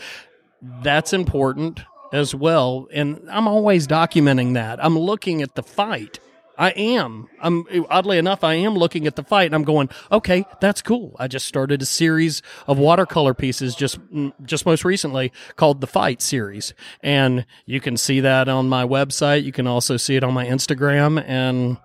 that's 0.82 1.12
important 1.12 1.80
as 2.12 2.34
well. 2.34 2.88
And 2.92 3.26
I'm 3.30 3.48
always 3.48 3.86
documenting 3.86 4.54
that. 4.54 4.84
I'm 4.84 4.98
looking 4.98 5.42
at 5.42 5.54
the 5.54 5.62
fight 5.62 6.20
I 6.58 6.70
am. 6.70 7.28
I'm 7.40 7.66
oddly 7.90 8.18
enough, 8.18 8.42
I 8.42 8.54
am 8.54 8.74
looking 8.74 9.06
at 9.06 9.16
the 9.16 9.22
fight 9.22 9.46
and 9.46 9.54
I'm 9.54 9.64
going, 9.64 9.90
okay, 10.10 10.44
that's 10.60 10.82
cool. 10.82 11.14
I 11.18 11.28
just 11.28 11.46
started 11.46 11.82
a 11.82 11.86
series 11.86 12.42
of 12.66 12.78
watercolor 12.78 13.34
pieces 13.34 13.74
just 13.74 14.00
mm, 14.12 14.32
just 14.44 14.64
most 14.64 14.84
recently 14.84 15.32
called 15.56 15.80
the 15.80 15.86
Fight 15.86 16.22
series, 16.22 16.74
and 17.02 17.46
you 17.66 17.80
can 17.80 17.96
see 17.96 18.20
that 18.20 18.48
on 18.48 18.68
my 18.68 18.84
website. 18.84 19.44
You 19.44 19.52
can 19.52 19.66
also 19.66 19.96
see 19.96 20.16
it 20.16 20.24
on 20.24 20.32
my 20.32 20.46
Instagram, 20.46 21.22
and 21.26 21.76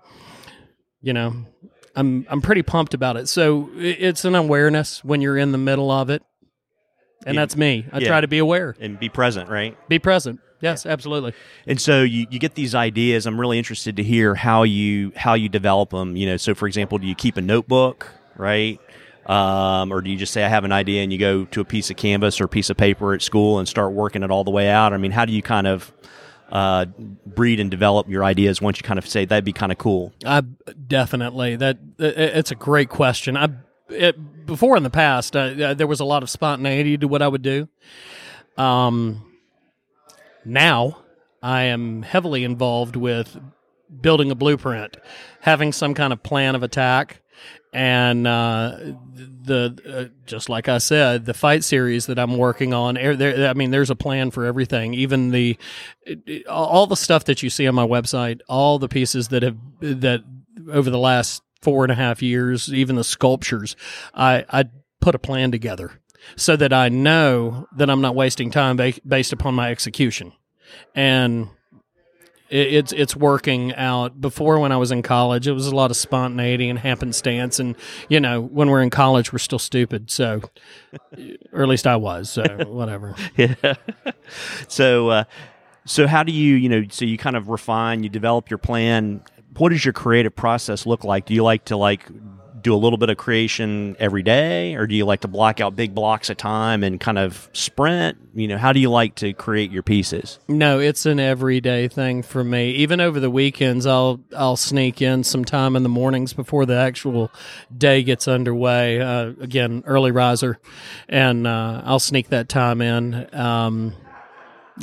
you 1.00 1.12
know, 1.12 1.44
I'm 1.94 2.26
I'm 2.30 2.40
pretty 2.40 2.62
pumped 2.62 2.94
about 2.94 3.16
it. 3.16 3.28
So 3.28 3.70
it's 3.76 4.24
an 4.24 4.34
awareness 4.34 5.04
when 5.04 5.20
you're 5.20 5.38
in 5.38 5.52
the 5.52 5.58
middle 5.58 5.90
of 5.90 6.10
it, 6.10 6.22
and 7.26 7.36
that's 7.36 7.56
me. 7.56 7.86
I 7.92 7.98
yeah. 7.98 8.08
try 8.08 8.20
to 8.20 8.28
be 8.28 8.38
aware 8.38 8.74
and 8.80 8.98
be 8.98 9.08
present, 9.08 9.50
right? 9.50 9.76
Be 9.88 9.98
present. 9.98 10.40
Yes, 10.62 10.86
absolutely. 10.86 11.34
And 11.66 11.80
so 11.80 12.02
you, 12.02 12.26
you 12.30 12.38
get 12.38 12.54
these 12.54 12.72
ideas. 12.74 13.26
I'm 13.26 13.38
really 13.38 13.58
interested 13.58 13.96
to 13.96 14.02
hear 14.02 14.36
how 14.36 14.62
you 14.62 15.12
how 15.16 15.34
you 15.34 15.48
develop 15.48 15.90
them. 15.90 16.16
You 16.16 16.26
know, 16.26 16.36
so 16.36 16.54
for 16.54 16.68
example, 16.68 16.98
do 16.98 17.06
you 17.06 17.16
keep 17.16 17.36
a 17.36 17.42
notebook, 17.42 18.08
right? 18.36 18.80
Um, 19.26 19.92
or 19.92 20.00
do 20.00 20.10
you 20.10 20.16
just 20.16 20.32
say 20.32 20.44
I 20.44 20.48
have 20.48 20.64
an 20.64 20.72
idea 20.72 21.02
and 21.02 21.12
you 21.12 21.18
go 21.18 21.44
to 21.46 21.60
a 21.60 21.64
piece 21.64 21.90
of 21.90 21.96
canvas 21.96 22.40
or 22.40 22.44
a 22.44 22.48
piece 22.48 22.70
of 22.70 22.76
paper 22.76 23.12
at 23.12 23.22
school 23.22 23.58
and 23.58 23.68
start 23.68 23.92
working 23.92 24.22
it 24.22 24.30
all 24.30 24.44
the 24.44 24.52
way 24.52 24.68
out? 24.68 24.92
I 24.92 24.98
mean, 24.98 25.10
how 25.10 25.24
do 25.24 25.32
you 25.32 25.42
kind 25.42 25.66
of 25.66 25.92
uh, 26.50 26.86
breed 27.26 27.58
and 27.58 27.70
develop 27.70 28.08
your 28.08 28.22
ideas 28.22 28.62
once 28.62 28.78
you 28.78 28.84
kind 28.84 28.98
of 28.98 29.08
say 29.08 29.24
that'd 29.24 29.44
be 29.44 29.52
kind 29.52 29.72
of 29.72 29.78
cool? 29.78 30.12
I 30.24 30.40
definitely 30.40 31.56
that 31.56 31.78
it's 31.98 32.52
a 32.52 32.56
great 32.56 32.88
question. 32.88 33.36
I 33.36 33.48
it, 33.88 34.46
before 34.46 34.76
in 34.76 34.84
the 34.84 34.90
past 34.90 35.34
uh, 35.34 35.74
there 35.74 35.88
was 35.88 35.98
a 35.98 36.04
lot 36.04 36.22
of 36.22 36.30
spontaneity 36.30 36.98
to 36.98 37.08
what 37.08 37.20
I 37.20 37.26
would 37.26 37.42
do. 37.42 37.68
Um, 38.56 39.31
now, 40.44 40.98
I 41.42 41.62
am 41.62 42.02
heavily 42.02 42.44
involved 42.44 42.96
with 42.96 43.38
building 44.00 44.30
a 44.30 44.34
blueprint, 44.34 44.96
having 45.40 45.72
some 45.72 45.94
kind 45.94 46.12
of 46.12 46.22
plan 46.22 46.54
of 46.54 46.62
attack, 46.62 47.20
and 47.72 48.26
uh, 48.26 48.76
the 49.14 49.78
uh, 49.88 50.14
just 50.26 50.48
like 50.48 50.68
I 50.68 50.78
said, 50.78 51.24
the 51.24 51.34
fight 51.34 51.64
series 51.64 52.06
that 52.06 52.18
I'm 52.18 52.36
working 52.36 52.74
on. 52.74 52.94
There, 52.94 53.48
I 53.48 53.54
mean, 53.54 53.70
there's 53.70 53.90
a 53.90 53.96
plan 53.96 54.30
for 54.30 54.44
everything. 54.44 54.94
Even 54.94 55.30
the 55.30 55.58
all 56.48 56.86
the 56.86 56.96
stuff 56.96 57.24
that 57.24 57.42
you 57.42 57.50
see 57.50 57.66
on 57.66 57.74
my 57.74 57.86
website, 57.86 58.40
all 58.48 58.78
the 58.78 58.88
pieces 58.88 59.28
that 59.28 59.42
have 59.42 59.56
that 59.80 60.22
over 60.70 60.90
the 60.90 60.98
last 60.98 61.42
four 61.62 61.84
and 61.84 61.92
a 61.92 61.96
half 61.96 62.22
years, 62.22 62.72
even 62.72 62.96
the 62.96 63.04
sculptures, 63.04 63.74
I 64.14 64.44
I 64.50 64.64
put 65.00 65.14
a 65.14 65.18
plan 65.18 65.50
together 65.50 65.92
so 66.36 66.56
that 66.56 66.72
I 66.72 66.88
know 66.88 67.66
that 67.76 67.90
I'm 67.90 68.00
not 68.00 68.14
wasting 68.14 68.50
time 68.50 68.76
ba- 68.76 68.94
based 69.06 69.32
upon 69.32 69.54
my 69.54 69.70
execution. 69.70 70.32
And 70.94 71.48
it, 72.52 72.72
it's 72.74 72.92
it's 72.92 73.16
working 73.16 73.74
out. 73.74 74.20
Before, 74.20 74.58
when 74.58 74.72
I 74.72 74.76
was 74.76 74.92
in 74.92 75.02
college, 75.02 75.48
it 75.48 75.52
was 75.52 75.66
a 75.66 75.74
lot 75.74 75.90
of 75.90 75.96
spontaneity 75.96 76.68
and 76.68 76.78
happenstance, 76.78 77.58
and 77.58 77.74
you 78.08 78.20
know, 78.20 78.40
when 78.40 78.68
we're 78.68 78.82
in 78.82 78.90
college, 78.90 79.32
we're 79.32 79.38
still 79.38 79.58
stupid. 79.58 80.10
So, 80.10 80.42
or 81.52 81.62
at 81.62 81.68
least 81.68 81.86
I 81.86 81.96
was. 81.96 82.30
So, 82.30 82.42
whatever. 82.68 83.14
yeah. 83.36 83.54
So, 84.68 85.08
uh, 85.08 85.24
so 85.84 86.06
how 86.06 86.22
do 86.22 86.32
you, 86.32 86.54
you 86.54 86.68
know, 86.68 86.84
so 86.90 87.04
you 87.04 87.18
kind 87.18 87.36
of 87.36 87.48
refine, 87.48 88.02
you 88.02 88.08
develop 88.08 88.50
your 88.50 88.58
plan. 88.58 89.22
What 89.56 89.70
does 89.70 89.84
your 89.84 89.92
creative 89.92 90.34
process 90.34 90.86
look 90.86 91.04
like? 91.04 91.26
Do 91.26 91.34
you 91.34 91.42
like 91.42 91.66
to 91.66 91.76
like 91.76 92.06
do 92.62 92.74
a 92.74 92.76
little 92.76 92.96
bit 92.96 93.10
of 93.10 93.16
creation 93.16 93.96
every 93.98 94.22
day, 94.22 94.74
or 94.74 94.86
do 94.86 94.94
you 94.94 95.04
like 95.04 95.20
to 95.20 95.28
block 95.28 95.60
out 95.60 95.76
big 95.76 95.94
blocks 95.94 96.30
of 96.30 96.36
time 96.36 96.82
and 96.82 97.00
kind 97.00 97.18
of 97.18 97.50
sprint? 97.52 98.18
You 98.34 98.48
know, 98.48 98.58
how 98.58 98.72
do 98.72 98.80
you 98.80 98.90
like 98.90 99.16
to 99.16 99.32
create 99.32 99.70
your 99.70 99.82
pieces? 99.82 100.38
No, 100.48 100.78
it's 100.78 101.04
an 101.04 101.20
everyday 101.20 101.88
thing 101.88 102.22
for 102.22 102.42
me. 102.42 102.70
Even 102.72 103.00
over 103.00 103.20
the 103.20 103.30
weekends, 103.30 103.86
I'll 103.86 104.20
I'll 104.36 104.56
sneak 104.56 105.02
in 105.02 105.24
some 105.24 105.44
time 105.44 105.76
in 105.76 105.82
the 105.82 105.88
mornings 105.88 106.32
before 106.32 106.64
the 106.64 106.76
actual 106.76 107.30
day 107.76 108.02
gets 108.02 108.28
underway. 108.28 109.00
Uh, 109.00 109.32
again, 109.40 109.82
early 109.86 110.12
riser, 110.12 110.58
and 111.08 111.46
uh, 111.46 111.82
I'll 111.84 111.98
sneak 111.98 112.28
that 112.28 112.48
time 112.48 112.80
in. 112.80 113.34
Um, 113.34 113.94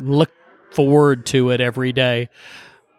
look 0.02 0.30
forward 0.72 1.26
to 1.26 1.50
it 1.50 1.60
every 1.60 1.92
day 1.92 2.28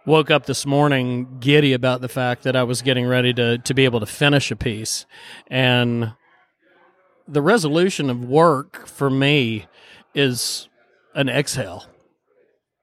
woke 0.06 0.32
up 0.32 0.46
this 0.46 0.66
morning 0.66 1.38
giddy 1.40 1.74
about 1.74 2.02
the 2.02 2.10
fact 2.10 2.44
that 2.44 2.56
I 2.56 2.64
was 2.64 2.82
getting 2.82 3.06
ready 3.06 3.34
to 3.34 3.58
to 3.60 3.74
be 3.74 3.86
able 3.86 4.00
to 4.00 4.06
finish 4.06 4.52
a 4.52 4.56
piece 4.56 5.06
and 5.48 6.14
the 7.28 7.42
resolution 7.42 8.10
of 8.10 8.26
work 8.26 8.86
for 8.86 9.10
me 9.10 9.66
is 10.14 10.68
an 11.16 11.30
exhale. 11.30 11.86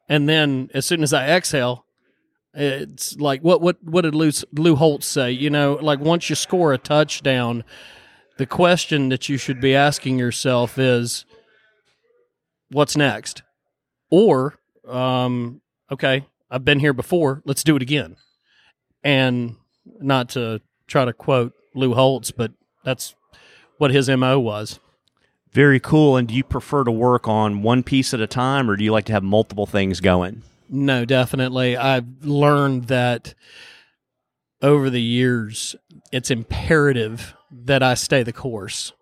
And 0.08 0.28
then 0.28 0.70
as 0.72 0.86
soon 0.86 1.02
as 1.02 1.12
I 1.12 1.28
exhale, 1.28 1.84
it's 2.54 3.16
like 3.16 3.42
what 3.42 3.60
what 3.60 3.76
what 3.82 4.02
did 4.02 4.14
Lou, 4.14 4.30
Lou 4.52 4.74
Holtz 4.74 5.06
say? 5.06 5.30
You 5.30 5.50
know, 5.50 5.78
like 5.82 6.00
once 6.00 6.30
you 6.30 6.36
score 6.36 6.72
a 6.72 6.78
touchdown, 6.78 7.62
the 8.38 8.46
question 8.46 9.10
that 9.10 9.28
you 9.28 9.36
should 9.36 9.60
be 9.60 9.74
asking 9.74 10.18
yourself 10.18 10.78
is, 10.78 11.26
what's 12.70 12.96
next? 12.96 13.42
Or 14.10 14.54
um, 14.88 15.60
okay, 15.92 16.26
I've 16.50 16.64
been 16.64 16.80
here 16.80 16.92
before. 16.92 17.42
Let's 17.44 17.64
do 17.64 17.76
it 17.76 17.82
again. 17.82 18.16
And 19.02 19.56
not 20.00 20.30
to 20.30 20.60
try 20.86 21.04
to 21.04 21.12
quote 21.12 21.54
Lou 21.74 21.94
Holtz, 21.94 22.30
but 22.30 22.52
that's 22.84 23.14
what 23.78 23.90
his 23.90 24.08
MO 24.08 24.38
was. 24.38 24.80
Very 25.52 25.80
cool. 25.80 26.16
And 26.16 26.28
do 26.28 26.34
you 26.34 26.44
prefer 26.44 26.84
to 26.84 26.90
work 26.90 27.26
on 27.26 27.62
one 27.62 27.82
piece 27.82 28.12
at 28.12 28.20
a 28.20 28.26
time 28.26 28.70
or 28.70 28.76
do 28.76 28.84
you 28.84 28.92
like 28.92 29.06
to 29.06 29.12
have 29.12 29.22
multiple 29.22 29.66
things 29.66 30.00
going? 30.00 30.42
No, 30.68 31.04
definitely. 31.04 31.76
I've 31.76 32.06
learned 32.22 32.84
that 32.88 33.34
over 34.60 34.90
the 34.90 35.00
years, 35.00 35.74
it's 36.12 36.30
imperative 36.30 37.34
that 37.50 37.82
I 37.82 37.94
stay 37.94 38.22
the 38.22 38.32
course 38.32 38.92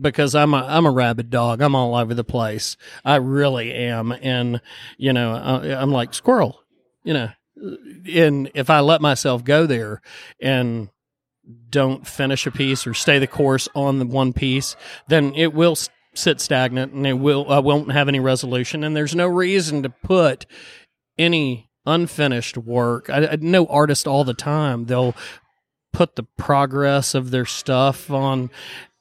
because 0.00 0.34
I'm 0.34 0.54
a 0.54 0.58
I'm 0.58 0.86
a 0.86 0.90
rabid 0.90 1.30
dog. 1.30 1.60
I'm 1.60 1.74
all 1.74 1.94
over 1.94 2.14
the 2.14 2.24
place. 2.24 2.76
I 3.04 3.16
really 3.16 3.72
am, 3.72 4.12
and 4.12 4.60
you 4.98 5.12
know 5.12 5.34
I, 5.34 5.80
I'm 5.80 5.90
like 5.90 6.14
squirrel. 6.14 6.60
You 7.04 7.12
know, 7.12 7.30
and 8.12 8.50
if 8.54 8.70
I 8.70 8.80
let 8.80 9.00
myself 9.00 9.44
go 9.44 9.66
there 9.66 10.00
and 10.40 10.88
don't 11.68 12.06
finish 12.06 12.46
a 12.46 12.50
piece 12.50 12.86
or 12.86 12.94
stay 12.94 13.18
the 13.18 13.26
course 13.26 13.68
on 13.74 13.98
the 13.98 14.06
one 14.06 14.32
piece, 14.32 14.76
then 15.08 15.34
it 15.34 15.52
will 15.52 15.76
sit 16.14 16.40
stagnant 16.40 16.92
and 16.92 17.06
it 17.06 17.14
will 17.14 17.50
I 17.50 17.58
won't 17.58 17.92
have 17.92 18.08
any 18.08 18.20
resolution. 18.20 18.84
And 18.84 18.96
there's 18.96 19.14
no 19.14 19.26
reason 19.26 19.82
to 19.82 19.90
put 19.90 20.46
any 21.18 21.70
unfinished 21.86 22.56
work. 22.56 23.10
I, 23.10 23.26
I 23.26 23.36
know 23.36 23.66
artists 23.66 24.06
all 24.06 24.24
the 24.24 24.34
time. 24.34 24.86
They'll 24.86 25.14
put 25.92 26.16
the 26.16 26.24
progress 26.36 27.14
of 27.14 27.30
their 27.30 27.46
stuff 27.46 28.10
on 28.10 28.50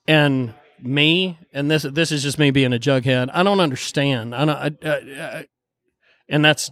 and 0.07 0.53
me 0.79 1.39
and 1.53 1.71
this 1.71 1.83
this 1.83 2.11
is 2.11 2.21
just 2.21 2.37
me 2.37 2.51
being 2.51 2.73
a 2.73 2.77
jughead 2.77 3.29
i 3.33 3.41
don't 3.41 3.61
understand 3.61 4.35
i 4.35 4.45
don't 4.45 4.85
I, 4.85 4.89
I, 4.91 5.45
and 6.29 6.43
that's 6.43 6.69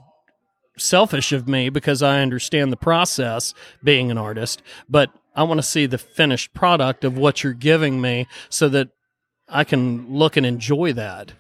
selfish 0.81 1.31
of 1.31 1.47
me 1.47 1.69
because 1.69 2.01
i 2.01 2.21
understand 2.21 2.71
the 2.71 2.77
process 2.77 3.53
being 3.83 4.11
an 4.11 4.17
artist 4.17 4.61
but 4.89 5.09
i 5.35 5.43
want 5.43 5.57
to 5.57 5.63
see 5.63 5.85
the 5.85 5.97
finished 5.97 6.53
product 6.53 7.03
of 7.03 7.17
what 7.17 7.43
you're 7.43 7.53
giving 7.53 8.01
me 8.01 8.27
so 8.49 8.67
that 8.67 8.89
i 9.47 9.63
can 9.63 10.11
look 10.11 10.37
and 10.37 10.45
enjoy 10.45 10.93
that. 10.93 11.33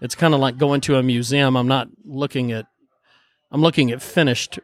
It's 0.00 0.14
kind 0.14 0.34
of 0.34 0.40
like 0.40 0.58
going 0.58 0.80
to 0.82 0.96
a 0.96 1.02
museum. 1.02 1.56
I'm 1.56 1.68
not 1.68 1.88
looking 2.04 2.52
at 2.52 2.66
i'm 3.50 3.60
looking 3.60 3.90
at 3.90 4.02
finished 4.02 4.58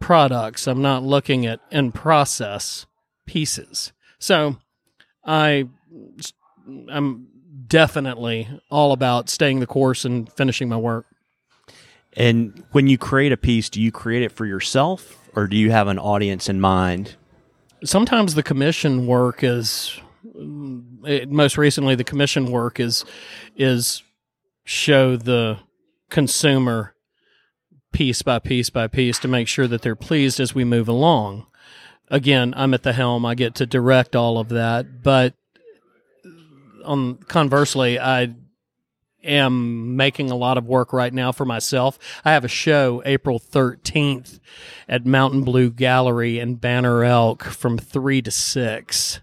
products. 0.00 0.66
I'm 0.66 0.82
not 0.82 1.02
looking 1.02 1.46
at 1.46 1.60
in 1.70 1.92
process 1.92 2.86
pieces. 3.26 3.92
So 4.18 4.56
i 5.24 5.68
I'm 6.90 7.28
definitely 7.66 8.48
all 8.70 8.92
about 8.92 9.28
staying 9.28 9.60
the 9.60 9.66
course 9.66 10.04
and 10.04 10.30
finishing 10.32 10.68
my 10.68 10.76
work. 10.76 11.06
And 12.16 12.64
when 12.72 12.86
you 12.86 12.98
create 12.98 13.32
a 13.32 13.36
piece, 13.36 13.68
do 13.68 13.80
you 13.80 13.90
create 13.90 14.22
it 14.22 14.32
for 14.32 14.46
yourself 14.46 15.18
or 15.34 15.46
do 15.46 15.56
you 15.56 15.70
have 15.70 15.88
an 15.88 15.98
audience 15.98 16.48
in 16.48 16.60
mind? 16.60 17.16
Sometimes 17.84 18.34
the 18.34 18.42
commission 18.42 19.06
work 19.06 19.42
is 19.42 20.00
eh, 21.06 21.26
most 21.28 21.58
recently 21.58 21.94
the 21.94 22.04
commission 22.04 22.50
work 22.50 22.80
is 22.80 23.04
is 23.56 24.02
show 24.64 25.16
the 25.16 25.58
consumer 26.08 26.94
piece 27.92 28.22
by 28.22 28.38
piece 28.38 28.70
by 28.70 28.86
piece 28.86 29.18
to 29.18 29.28
make 29.28 29.48
sure 29.48 29.66
that 29.66 29.82
they're 29.82 29.96
pleased 29.96 30.40
as 30.40 30.54
we 30.54 30.64
move 30.64 30.88
along. 30.88 31.46
Again, 32.08 32.54
I'm 32.56 32.74
at 32.74 32.82
the 32.82 32.92
helm. 32.92 33.26
I 33.26 33.34
get 33.34 33.54
to 33.56 33.66
direct 33.66 34.14
all 34.14 34.38
of 34.38 34.50
that, 34.50 35.02
but 35.02 35.34
on 36.84 37.16
conversely, 37.16 37.98
I 37.98 38.34
am 39.24 39.96
making 39.96 40.30
a 40.30 40.36
lot 40.36 40.58
of 40.58 40.66
work 40.66 40.92
right 40.92 41.12
now 41.12 41.32
for 41.32 41.44
myself. 41.44 41.98
I 42.24 42.32
have 42.32 42.44
a 42.44 42.48
show 42.48 43.02
April 43.04 43.40
13th 43.40 44.40
at 44.88 45.06
Mountain 45.06 45.42
Blue 45.42 45.70
Gallery 45.70 46.38
in 46.38 46.56
Banner 46.56 47.04
Elk 47.04 47.44
from 47.44 47.78
3 47.78 48.22
to 48.22 48.30
6. 48.30 49.20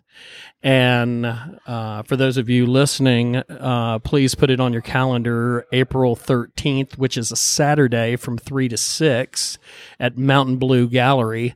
And 0.64 1.26
uh, 1.26 2.04
for 2.04 2.16
those 2.16 2.38
of 2.38 2.48
you 2.48 2.68
listening, 2.68 3.38
uh, 3.38 3.98
please 4.00 4.36
put 4.36 4.52
it 4.52 4.60
on 4.60 4.74
your 4.74 4.84
calendar 4.84 5.66
April 5.72 6.16
13th, 6.16 6.98
which 7.00 7.18
is 7.18 7.32
a 7.32 7.36
Saturday 7.36 8.16
from 8.16 8.38
3 8.38 8.70
to 8.70 8.78
6 8.78 9.58
at 10.00 10.18
Mountain 10.18 10.58
Blue 10.58 10.88
Gallery 10.88 11.56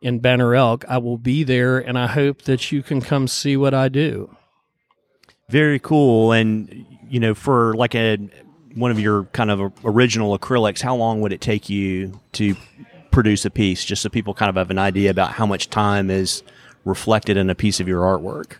in 0.00 0.20
Banner 0.20 0.54
Elk. 0.54 0.84
I 0.88 0.98
will 0.98 1.18
be 1.18 1.42
there 1.42 1.78
and 1.78 1.98
I 1.98 2.06
hope 2.06 2.42
that 2.42 2.70
you 2.70 2.82
can 2.84 3.00
come 3.00 3.26
see 3.26 3.56
what 3.56 3.74
I 3.74 3.88
do. 3.88 4.33
Very 5.48 5.78
cool. 5.78 6.32
And 6.32 6.86
you 7.08 7.20
know, 7.20 7.34
for 7.34 7.74
like 7.74 7.94
a 7.94 8.18
one 8.74 8.90
of 8.90 8.98
your 8.98 9.24
kind 9.26 9.50
of 9.50 9.72
original 9.84 10.36
acrylics, 10.36 10.80
how 10.80 10.96
long 10.96 11.20
would 11.20 11.32
it 11.32 11.40
take 11.40 11.68
you 11.68 12.20
to 12.32 12.56
produce 13.10 13.44
a 13.44 13.50
piece? 13.50 13.84
Just 13.84 14.02
so 14.02 14.08
people 14.08 14.34
kind 14.34 14.50
of 14.50 14.56
have 14.56 14.70
an 14.70 14.78
idea 14.78 15.10
about 15.10 15.32
how 15.32 15.46
much 15.46 15.70
time 15.70 16.10
is 16.10 16.42
reflected 16.84 17.36
in 17.36 17.48
a 17.50 17.54
piece 17.54 17.80
of 17.80 17.88
your 17.88 18.02
artwork. 18.02 18.54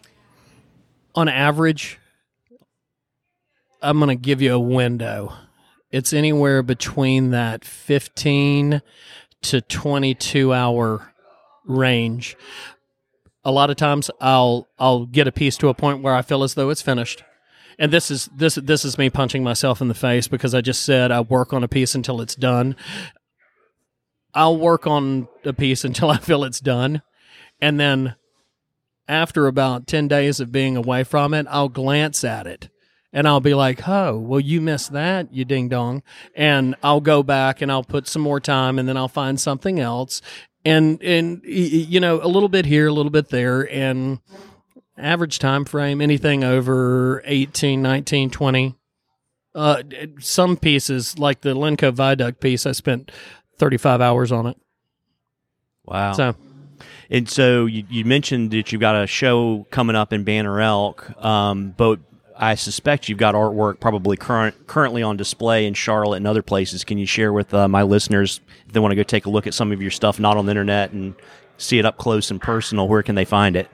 On 1.14 1.28
average, 1.28 1.98
I'm 3.82 3.98
going 3.98 4.08
to 4.08 4.14
give 4.14 4.40
you 4.40 4.54
a 4.54 4.60
window. 4.60 5.32
It's 5.90 6.12
anywhere 6.12 6.62
between 6.62 7.30
that 7.30 7.64
15 7.64 8.82
to 9.42 9.60
22 9.60 10.52
hour 10.52 11.12
range 11.66 12.36
a 13.44 13.52
lot 13.52 13.70
of 13.70 13.76
times 13.76 14.10
I'll 14.20 14.68
I'll 14.78 15.06
get 15.06 15.28
a 15.28 15.32
piece 15.32 15.56
to 15.58 15.68
a 15.68 15.74
point 15.74 16.02
where 16.02 16.14
I 16.14 16.22
feel 16.22 16.42
as 16.42 16.54
though 16.54 16.70
it's 16.70 16.82
finished. 16.82 17.22
And 17.78 17.92
this 17.92 18.10
is 18.10 18.28
this 18.34 18.54
this 18.56 18.84
is 18.84 18.98
me 18.98 19.10
punching 19.10 19.42
myself 19.42 19.80
in 19.80 19.88
the 19.88 19.94
face 19.94 20.28
because 20.28 20.54
I 20.54 20.60
just 20.60 20.82
said 20.84 21.10
I 21.10 21.20
work 21.20 21.52
on 21.52 21.64
a 21.64 21.68
piece 21.68 21.94
until 21.94 22.20
it's 22.20 22.34
done. 22.34 22.76
I'll 24.32 24.56
work 24.56 24.86
on 24.86 25.28
a 25.44 25.52
piece 25.52 25.84
until 25.84 26.10
I 26.12 26.18
feel 26.18 26.44
it's 26.44 26.60
done. 26.60 27.02
And 27.60 27.78
then 27.78 28.16
after 29.06 29.46
about 29.46 29.86
10 29.86 30.08
days 30.08 30.40
of 30.40 30.50
being 30.50 30.76
away 30.76 31.04
from 31.04 31.34
it, 31.34 31.46
I'll 31.50 31.68
glance 31.68 32.24
at 32.24 32.46
it 32.46 32.70
and 33.14 33.28
I'll 33.28 33.40
be 33.40 33.54
like, 33.54 33.88
"Oh, 33.88 34.18
well, 34.18 34.40
you 34.40 34.60
missed 34.60 34.92
that, 34.92 35.32
you 35.32 35.44
ding 35.44 35.68
dong," 35.68 36.02
and 36.34 36.74
I'll 36.82 37.00
go 37.00 37.22
back 37.22 37.62
and 37.62 37.70
I'll 37.70 37.84
put 37.84 38.08
some 38.08 38.22
more 38.22 38.40
time, 38.40 38.78
and 38.78 38.88
then 38.88 38.96
I'll 38.96 39.08
find 39.08 39.40
something 39.40 39.78
else, 39.78 40.20
and 40.64 41.02
and 41.02 41.42
you 41.44 42.00
know 42.00 42.20
a 42.22 42.28
little 42.28 42.48
bit 42.48 42.66
here 42.66 42.86
a 42.86 42.92
little 42.92 43.10
bit 43.10 43.28
there 43.28 43.70
and 43.72 44.20
average 44.96 45.38
time 45.38 45.64
frame 45.64 46.00
anything 46.00 46.44
over 46.44 47.22
18 47.24 47.82
19 47.82 48.30
20 48.30 48.76
uh, 49.56 49.82
some 50.18 50.56
pieces 50.56 51.18
like 51.18 51.42
the 51.42 51.54
Linn 51.54 51.76
Cove 51.76 51.94
viaduct 51.94 52.40
piece 52.40 52.66
i 52.66 52.72
spent 52.72 53.10
35 53.58 54.00
hours 54.00 54.32
on 54.32 54.46
it. 54.46 54.56
Wow. 55.84 56.12
So. 56.12 56.36
And 57.10 57.28
so 57.28 57.66
you, 57.66 57.84
you 57.88 58.04
mentioned 58.04 58.50
that 58.52 58.72
you've 58.72 58.80
got 58.80 59.00
a 59.00 59.06
show 59.06 59.66
coming 59.70 59.94
up 59.94 60.12
in 60.12 60.24
banner 60.24 60.60
elk 60.60 61.10
um, 61.22 61.74
but 61.76 62.00
I 62.36 62.54
suspect 62.54 63.08
you've 63.08 63.18
got 63.18 63.34
artwork 63.34 63.80
probably 63.80 64.16
current, 64.16 64.66
currently 64.66 65.02
on 65.02 65.16
display 65.16 65.66
in 65.66 65.74
Charlotte 65.74 66.16
and 66.16 66.26
other 66.26 66.42
places. 66.42 66.84
Can 66.84 66.98
you 66.98 67.06
share 67.06 67.32
with 67.32 67.52
uh, 67.54 67.68
my 67.68 67.82
listeners 67.82 68.40
if 68.66 68.72
they 68.72 68.80
want 68.80 68.92
to 68.92 68.96
go 68.96 69.02
take 69.02 69.26
a 69.26 69.30
look 69.30 69.46
at 69.46 69.54
some 69.54 69.72
of 69.72 69.80
your 69.80 69.90
stuff, 69.90 70.18
not 70.18 70.36
on 70.36 70.46
the 70.46 70.50
internet, 70.50 70.92
and 70.92 71.14
see 71.58 71.78
it 71.78 71.84
up 71.84 71.96
close 71.96 72.30
and 72.30 72.40
personal? 72.40 72.88
Where 72.88 73.02
can 73.02 73.14
they 73.14 73.24
find 73.24 73.56
it? 73.56 73.68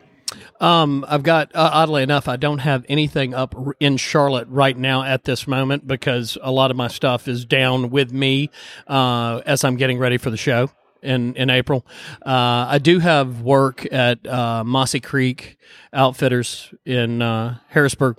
Um, 0.61 1.05
I've 1.09 1.23
got 1.23 1.55
uh, 1.55 1.71
oddly 1.73 2.03
enough, 2.03 2.29
I 2.29 2.37
don't 2.37 2.59
have 2.59 2.85
anything 2.89 3.35
up 3.35 3.55
in 3.81 3.97
Charlotte 3.97 4.47
right 4.49 4.77
now 4.77 5.03
at 5.03 5.25
this 5.25 5.47
moment 5.47 5.87
because 5.87 6.37
a 6.43 6.53
lot 6.53 6.71
of 6.71 6.77
my 6.77 6.89
stuff 6.89 7.27
is 7.29 7.45
down 7.45 7.91
with 7.91 8.13
me 8.13 8.51
uh, 8.87 9.41
as 9.47 9.65
I'm 9.65 9.77
getting 9.77 9.99
ready 9.99 10.19
for 10.19 10.31
the 10.31 10.37
show 10.37 10.71
in 11.03 11.35
in 11.35 11.51
April. 11.51 11.87
Uh, 12.25 12.67
I 12.69 12.79
do 12.79 12.99
have 12.99 13.41
work 13.41 13.91
at 13.93 14.25
uh, 14.27 14.63
Mossy 14.65 15.01
Creek 15.01 15.57
Outfitters 15.93 16.73
in 16.85 17.23
uh, 17.23 17.59
Harrisburg, 17.69 18.19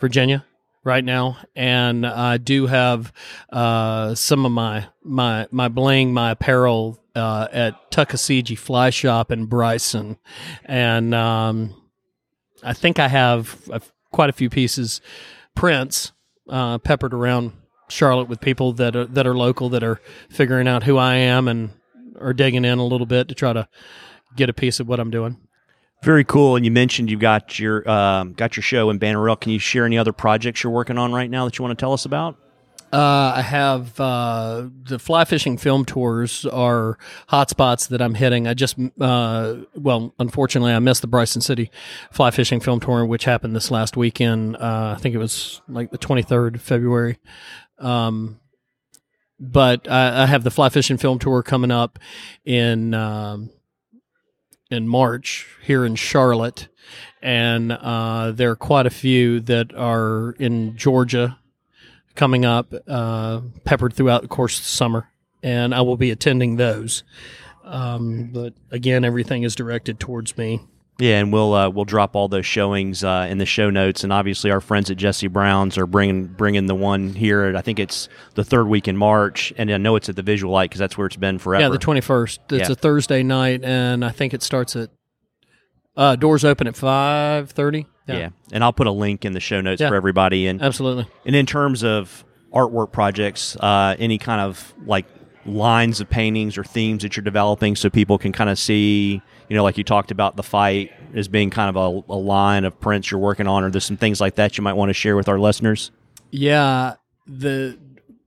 Virginia 0.00 0.44
right 0.82 1.04
now, 1.04 1.36
and 1.54 2.06
I 2.06 2.38
do 2.38 2.66
have 2.66 3.12
uh, 3.50 4.14
some 4.14 4.46
of 4.46 4.52
my 4.52 4.86
my 5.02 5.46
my 5.50 5.68
bling, 5.68 6.12
my 6.12 6.32
apparel 6.32 6.98
uh, 7.14 7.48
at 7.52 7.90
Tuckaseegee 7.90 8.58
Fly 8.58 8.90
Shop 8.90 9.30
in 9.30 9.46
Bryson, 9.46 10.18
and 10.64 11.14
um, 11.14 11.74
I 12.62 12.72
think 12.72 12.98
I 12.98 13.08
have 13.08 13.82
quite 14.10 14.30
a 14.30 14.34
few 14.34 14.50
pieces, 14.50 15.00
prints 15.54 16.12
uh, 16.48 16.78
peppered 16.78 17.14
around 17.14 17.52
Charlotte 17.88 18.28
with 18.28 18.40
people 18.40 18.72
that 18.74 18.96
are 18.96 19.06
that 19.06 19.26
are 19.26 19.36
local 19.36 19.68
that 19.70 19.82
are 19.82 20.00
figuring 20.28 20.68
out 20.68 20.84
who 20.84 20.96
I 20.96 21.16
am 21.16 21.48
and 21.48 21.70
are 22.20 22.32
digging 22.32 22.64
in 22.64 22.78
a 22.78 22.84
little 22.84 23.06
bit 23.06 23.28
to 23.28 23.34
try 23.34 23.52
to 23.52 23.68
get 24.36 24.48
a 24.48 24.52
piece 24.54 24.80
of 24.80 24.88
what 24.88 25.00
I'm 25.00 25.10
doing. 25.10 25.38
Very 26.02 26.24
cool. 26.24 26.56
And 26.56 26.64
you 26.64 26.70
mentioned 26.70 27.10
you've 27.10 27.20
got 27.20 27.58
your 27.58 27.88
um, 27.88 28.32
got 28.32 28.56
your 28.56 28.62
show 28.62 28.88
in 28.90 28.98
Banner 28.98 29.28
Elk. 29.28 29.42
Can 29.42 29.52
you 29.52 29.58
share 29.58 29.84
any 29.84 29.98
other 29.98 30.12
projects 30.12 30.64
you're 30.64 30.72
working 30.72 30.96
on 30.96 31.12
right 31.12 31.30
now 31.30 31.44
that 31.44 31.58
you 31.58 31.62
want 31.62 31.78
to 31.78 31.82
tell 31.82 31.92
us 31.92 32.04
about? 32.04 32.36
Uh, 32.92 33.34
I 33.36 33.42
have 33.42 34.00
uh, 34.00 34.68
the 34.82 34.98
fly 34.98 35.24
fishing 35.24 35.56
film 35.58 35.84
tours 35.84 36.44
are 36.46 36.98
hotspots 37.28 37.88
that 37.88 38.02
I'm 38.02 38.14
hitting. 38.14 38.48
I 38.48 38.54
just, 38.54 38.76
uh, 39.00 39.58
well, 39.76 40.12
unfortunately, 40.18 40.72
I 40.72 40.78
missed 40.80 41.00
the 41.00 41.06
Bryson 41.06 41.40
City 41.40 41.70
fly 42.10 42.32
fishing 42.32 42.58
film 42.58 42.80
tour, 42.80 43.06
which 43.06 43.24
happened 43.24 43.54
this 43.54 43.70
last 43.70 43.96
weekend. 43.96 44.56
Uh, 44.56 44.94
I 44.96 45.00
think 45.00 45.14
it 45.14 45.18
was 45.18 45.62
like 45.68 45.92
the 45.92 45.98
23rd 45.98 46.56
of 46.56 46.62
February. 46.62 47.18
Um, 47.78 48.40
but 49.38 49.88
I, 49.88 50.24
I 50.24 50.26
have 50.26 50.42
the 50.42 50.50
fly 50.50 50.68
fishing 50.68 50.96
film 50.96 51.20
tour 51.20 51.44
coming 51.44 51.70
up 51.70 52.00
in 52.44 52.92
um, 52.92 53.50
in 54.70 54.88
March 54.88 55.46
here 55.62 55.84
in 55.84 55.96
Charlotte, 55.96 56.68
and 57.22 57.72
uh, 57.72 58.32
there 58.32 58.50
are 58.50 58.56
quite 58.56 58.86
a 58.86 58.90
few 58.90 59.40
that 59.40 59.74
are 59.74 60.32
in 60.38 60.76
Georgia 60.76 61.38
coming 62.14 62.44
up, 62.44 62.72
uh, 62.88 63.40
peppered 63.64 63.94
throughout 63.94 64.22
the 64.22 64.28
course 64.28 64.58
of 64.58 64.64
the 64.64 64.70
summer, 64.70 65.08
and 65.42 65.74
I 65.74 65.80
will 65.80 65.96
be 65.96 66.10
attending 66.10 66.56
those. 66.56 67.02
Um, 67.64 68.30
but 68.32 68.54
again, 68.70 69.04
everything 69.04 69.42
is 69.42 69.54
directed 69.54 70.00
towards 70.00 70.36
me. 70.36 70.60
Yeah, 71.00 71.18
and 71.18 71.32
we'll 71.32 71.54
uh, 71.54 71.68
we'll 71.70 71.86
drop 71.86 72.14
all 72.14 72.28
those 72.28 72.44
showings 72.46 73.02
uh, 73.02 73.26
in 73.28 73.38
the 73.38 73.46
show 73.46 73.70
notes, 73.70 74.04
and 74.04 74.12
obviously 74.12 74.50
our 74.50 74.60
friends 74.60 74.90
at 74.90 74.98
Jesse 74.98 75.28
Brown's 75.28 75.78
are 75.78 75.86
bringing 75.86 76.26
bringing 76.26 76.66
the 76.66 76.74
one 76.74 77.14
here. 77.14 77.56
I 77.56 77.62
think 77.62 77.78
it's 77.78 78.08
the 78.34 78.44
third 78.44 78.68
week 78.68 78.86
in 78.86 78.96
March, 78.96 79.52
and 79.56 79.72
I 79.72 79.78
know 79.78 79.96
it's 79.96 80.08
at 80.10 80.16
the 80.16 80.22
Visulite 80.22 80.64
because 80.66 80.78
that's 80.78 80.98
where 80.98 81.06
it's 81.06 81.16
been 81.16 81.38
forever. 81.38 81.62
Yeah, 81.62 81.68
the 81.70 81.78
twenty 81.78 82.02
first. 82.02 82.40
It's 82.50 82.68
Yeah. 82.68 82.72
a 82.72 82.76
Thursday 82.76 83.22
night, 83.22 83.64
and 83.64 84.04
I 84.04 84.10
think 84.10 84.34
it 84.34 84.42
starts 84.42 84.76
at 84.76 84.90
uh, 85.96 86.16
doors 86.16 86.44
open 86.44 86.66
at 86.66 86.76
five 86.76 87.50
thirty. 87.50 87.86
yeah. 88.06 88.30
and 88.52 88.62
I'll 88.64 88.72
put 88.72 88.86
a 88.86 88.92
link 88.92 89.24
in 89.24 89.32
the 89.32 89.40
show 89.40 89.60
notes 89.60 89.80
Yeah. 89.80 89.88
for 89.88 89.94
everybody. 89.94 90.48
And 90.48 90.60
absolutely. 90.60 91.06
and 91.24 91.34
in 91.34 91.46
terms 91.46 91.82
of 91.82 92.24
artwork 92.52 92.92
projects, 92.92 93.56
uh, 93.56 93.94
any 93.98 94.18
kind 94.18 94.40
of 94.40 94.74
like 94.84 95.06
lines 95.46 96.00
of 96.00 96.10
paintings 96.10 96.58
or 96.58 96.64
themes 96.64 97.02
that 97.02 97.16
you're 97.16 97.24
developing, 97.24 97.76
so 97.76 97.88
people 97.90 98.18
can 98.18 98.32
kind 98.32 98.50
of 98.50 98.58
see, 98.58 99.22
you 99.48 99.56
know, 99.56 99.62
like 99.62 99.78
you 99.78 99.84
talked 99.84 100.10
about 100.10 100.36
the 100.36 100.42
fight 100.42 100.92
as 101.14 101.28
being 101.28 101.50
kind 101.50 101.74
of 101.74 101.76
a, 101.76 102.12
a 102.12 102.16
line 102.16 102.64
of 102.64 102.78
prints 102.80 103.10
you're 103.10 103.20
working 103.20 103.46
on, 103.46 103.64
or 103.64 103.70
there's 103.70 103.84
some 103.84 103.96
things 103.96 104.20
like 104.20 104.34
that 104.36 104.58
you 104.58 104.62
might 104.62 104.74
want 104.74 104.90
to 104.90 104.94
share 104.94 105.16
with 105.16 105.28
our 105.28 105.38
listeners. 105.38 105.90
Yeah, 106.30 106.94
the 107.26 107.78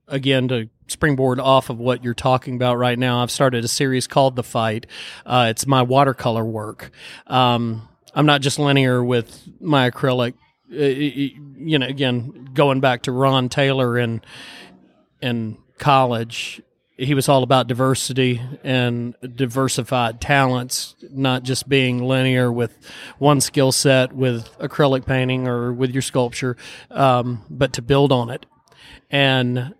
again 0.08 0.48
to 0.48 0.68
springboard 0.86 1.40
off 1.40 1.70
of 1.70 1.78
what 1.78 2.04
you're 2.04 2.12
talking 2.14 2.56
about 2.56 2.76
right 2.76 2.98
now. 2.98 3.22
I've 3.22 3.30
started 3.30 3.64
a 3.64 3.68
series 3.68 4.06
called 4.06 4.36
The 4.36 4.42
Fight. 4.42 4.86
Uh, 5.24 5.46
it's 5.48 5.66
my 5.66 5.82
watercolor 5.82 6.44
work. 6.44 6.90
Um, 7.26 7.88
I'm 8.14 8.26
not 8.26 8.42
just 8.42 8.58
linear 8.58 9.02
with 9.02 9.48
my 9.60 9.90
acrylic. 9.90 10.34
Uh, 10.70 10.76
You 10.76 11.78
know, 11.78 11.86
again, 11.86 12.50
going 12.52 12.80
back 12.80 13.02
to 13.02 13.12
Ron 13.12 13.48
Taylor 13.48 13.96
in 13.96 14.20
in 15.22 15.56
college, 15.78 16.60
he 16.96 17.14
was 17.14 17.28
all 17.28 17.42
about 17.42 17.66
diversity 17.66 18.40
and 18.62 19.16
diversified 19.34 20.20
talents, 20.20 20.94
not 21.10 21.42
just 21.42 21.68
being 21.68 22.04
linear 22.04 22.52
with 22.52 22.76
one 23.18 23.40
skill 23.40 23.72
set 23.72 24.12
with 24.12 24.56
acrylic 24.58 25.04
painting 25.04 25.48
or 25.48 25.72
with 25.72 25.90
your 25.90 26.02
sculpture, 26.02 26.56
um, 26.90 27.42
but 27.50 27.72
to 27.72 27.82
build 27.82 28.12
on 28.12 28.30
it. 28.30 28.46
And 29.10 29.74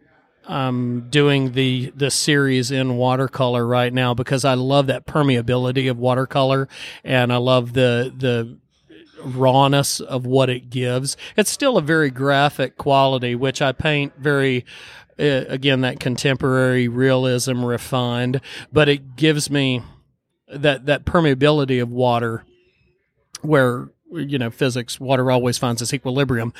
I'm 0.47 1.09
doing 1.09 1.53
the 1.53 1.93
the 1.97 2.11
series 2.11 2.71
in 2.71 2.97
watercolor 2.97 3.67
right 3.67 3.93
now 3.93 4.13
because 4.13 4.45
I 4.45 4.55
love 4.55 4.89
that 4.89 5.07
permeability 5.07 5.91
of 5.91 5.99
watercolor, 5.99 6.69
and 7.03 7.33
I 7.33 7.37
love 7.37 7.73
the 7.73 8.13
the 8.15 8.59
rawness 9.25 10.01
of 10.01 10.27
what 10.27 10.51
it 10.51 10.71
gives. 10.71 11.17
It's 11.37 11.51
still 11.51 11.77
a 11.79 11.83
very 11.83 12.11
graphic 12.11 12.77
quality, 12.77 13.35
which 13.35 13.63
I 13.63 13.73
paint 13.73 14.13
very, 14.19 14.65
uh, 15.19 15.45
again, 15.49 15.83
that 15.83 16.01
contemporary 16.01 16.89
realism 16.89 17.65
refined, 17.65 18.41
but 18.73 18.89
it 18.89 19.17
gives 19.17 19.51
me 19.51 19.83
that, 20.49 20.87
that 20.87 21.05
permeability 21.05 21.81
of 21.81 21.91
water 21.91 22.45
where, 23.43 23.89
you 24.11 24.39
know, 24.39 24.51
physics, 24.51 24.99
water 24.99 25.31
always 25.31 25.59
finds 25.59 25.83
its 25.83 25.95
equilibrium. 25.95 26.53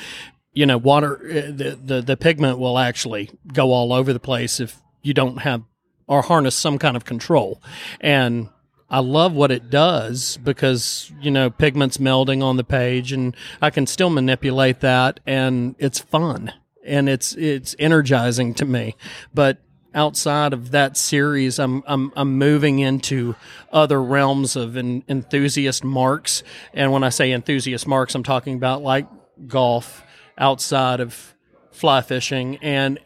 You 0.53 0.65
know, 0.65 0.77
water, 0.77 1.17
uh, 1.17 1.51
the, 1.51 1.79
the, 1.81 2.01
the 2.01 2.17
pigment 2.17 2.59
will 2.59 2.77
actually 2.77 3.29
go 3.51 3.71
all 3.71 3.91
over 3.91 4.13
the 4.13 4.19
place 4.19 4.59
if 4.59 4.79
you 5.01 5.13
don't 5.13 5.39
have 5.39 5.63
or 6.07 6.21
harness 6.21 6.55
some 6.55 6.77
kind 6.77 6.95
of 6.95 7.03
control. 7.03 7.61
And 7.99 8.49
I 8.89 8.99
love 8.99 9.33
what 9.33 9.51
it 9.51 9.69
does 9.69 10.37
because, 10.37 11.11
you 11.19 11.31
know, 11.31 11.49
pigment's 11.49 11.97
melding 11.97 12.43
on 12.43 12.57
the 12.57 12.63
page 12.63 13.11
and 13.11 13.35
I 13.61 13.69
can 13.69 13.87
still 13.87 14.09
manipulate 14.09 14.81
that 14.81 15.19
and 15.25 15.75
it's 15.79 15.99
fun 15.99 16.53
and 16.85 17.09
it's 17.09 17.33
it's 17.33 17.75
energizing 17.79 18.53
to 18.55 18.65
me. 18.65 18.95
But 19.33 19.59
outside 19.93 20.53
of 20.53 20.71
that 20.71 20.97
series, 20.97 21.59
I'm 21.59 21.83
I'm 21.87 22.11
I'm 22.15 22.37
moving 22.37 22.79
into 22.79 23.35
other 23.71 24.01
realms 24.01 24.55
of 24.55 24.77
en- 24.77 25.03
enthusiast 25.07 25.83
marks. 25.83 26.43
And 26.73 26.91
when 26.91 27.03
I 27.03 27.09
say 27.09 27.31
enthusiast 27.31 27.87
marks, 27.87 28.15
I'm 28.15 28.23
talking 28.23 28.55
about 28.55 28.81
like 28.81 29.07
golf 29.47 30.03
outside 30.37 30.99
of 30.99 31.35
fly 31.71 32.01
fishing 32.01 32.57
and 32.61 32.99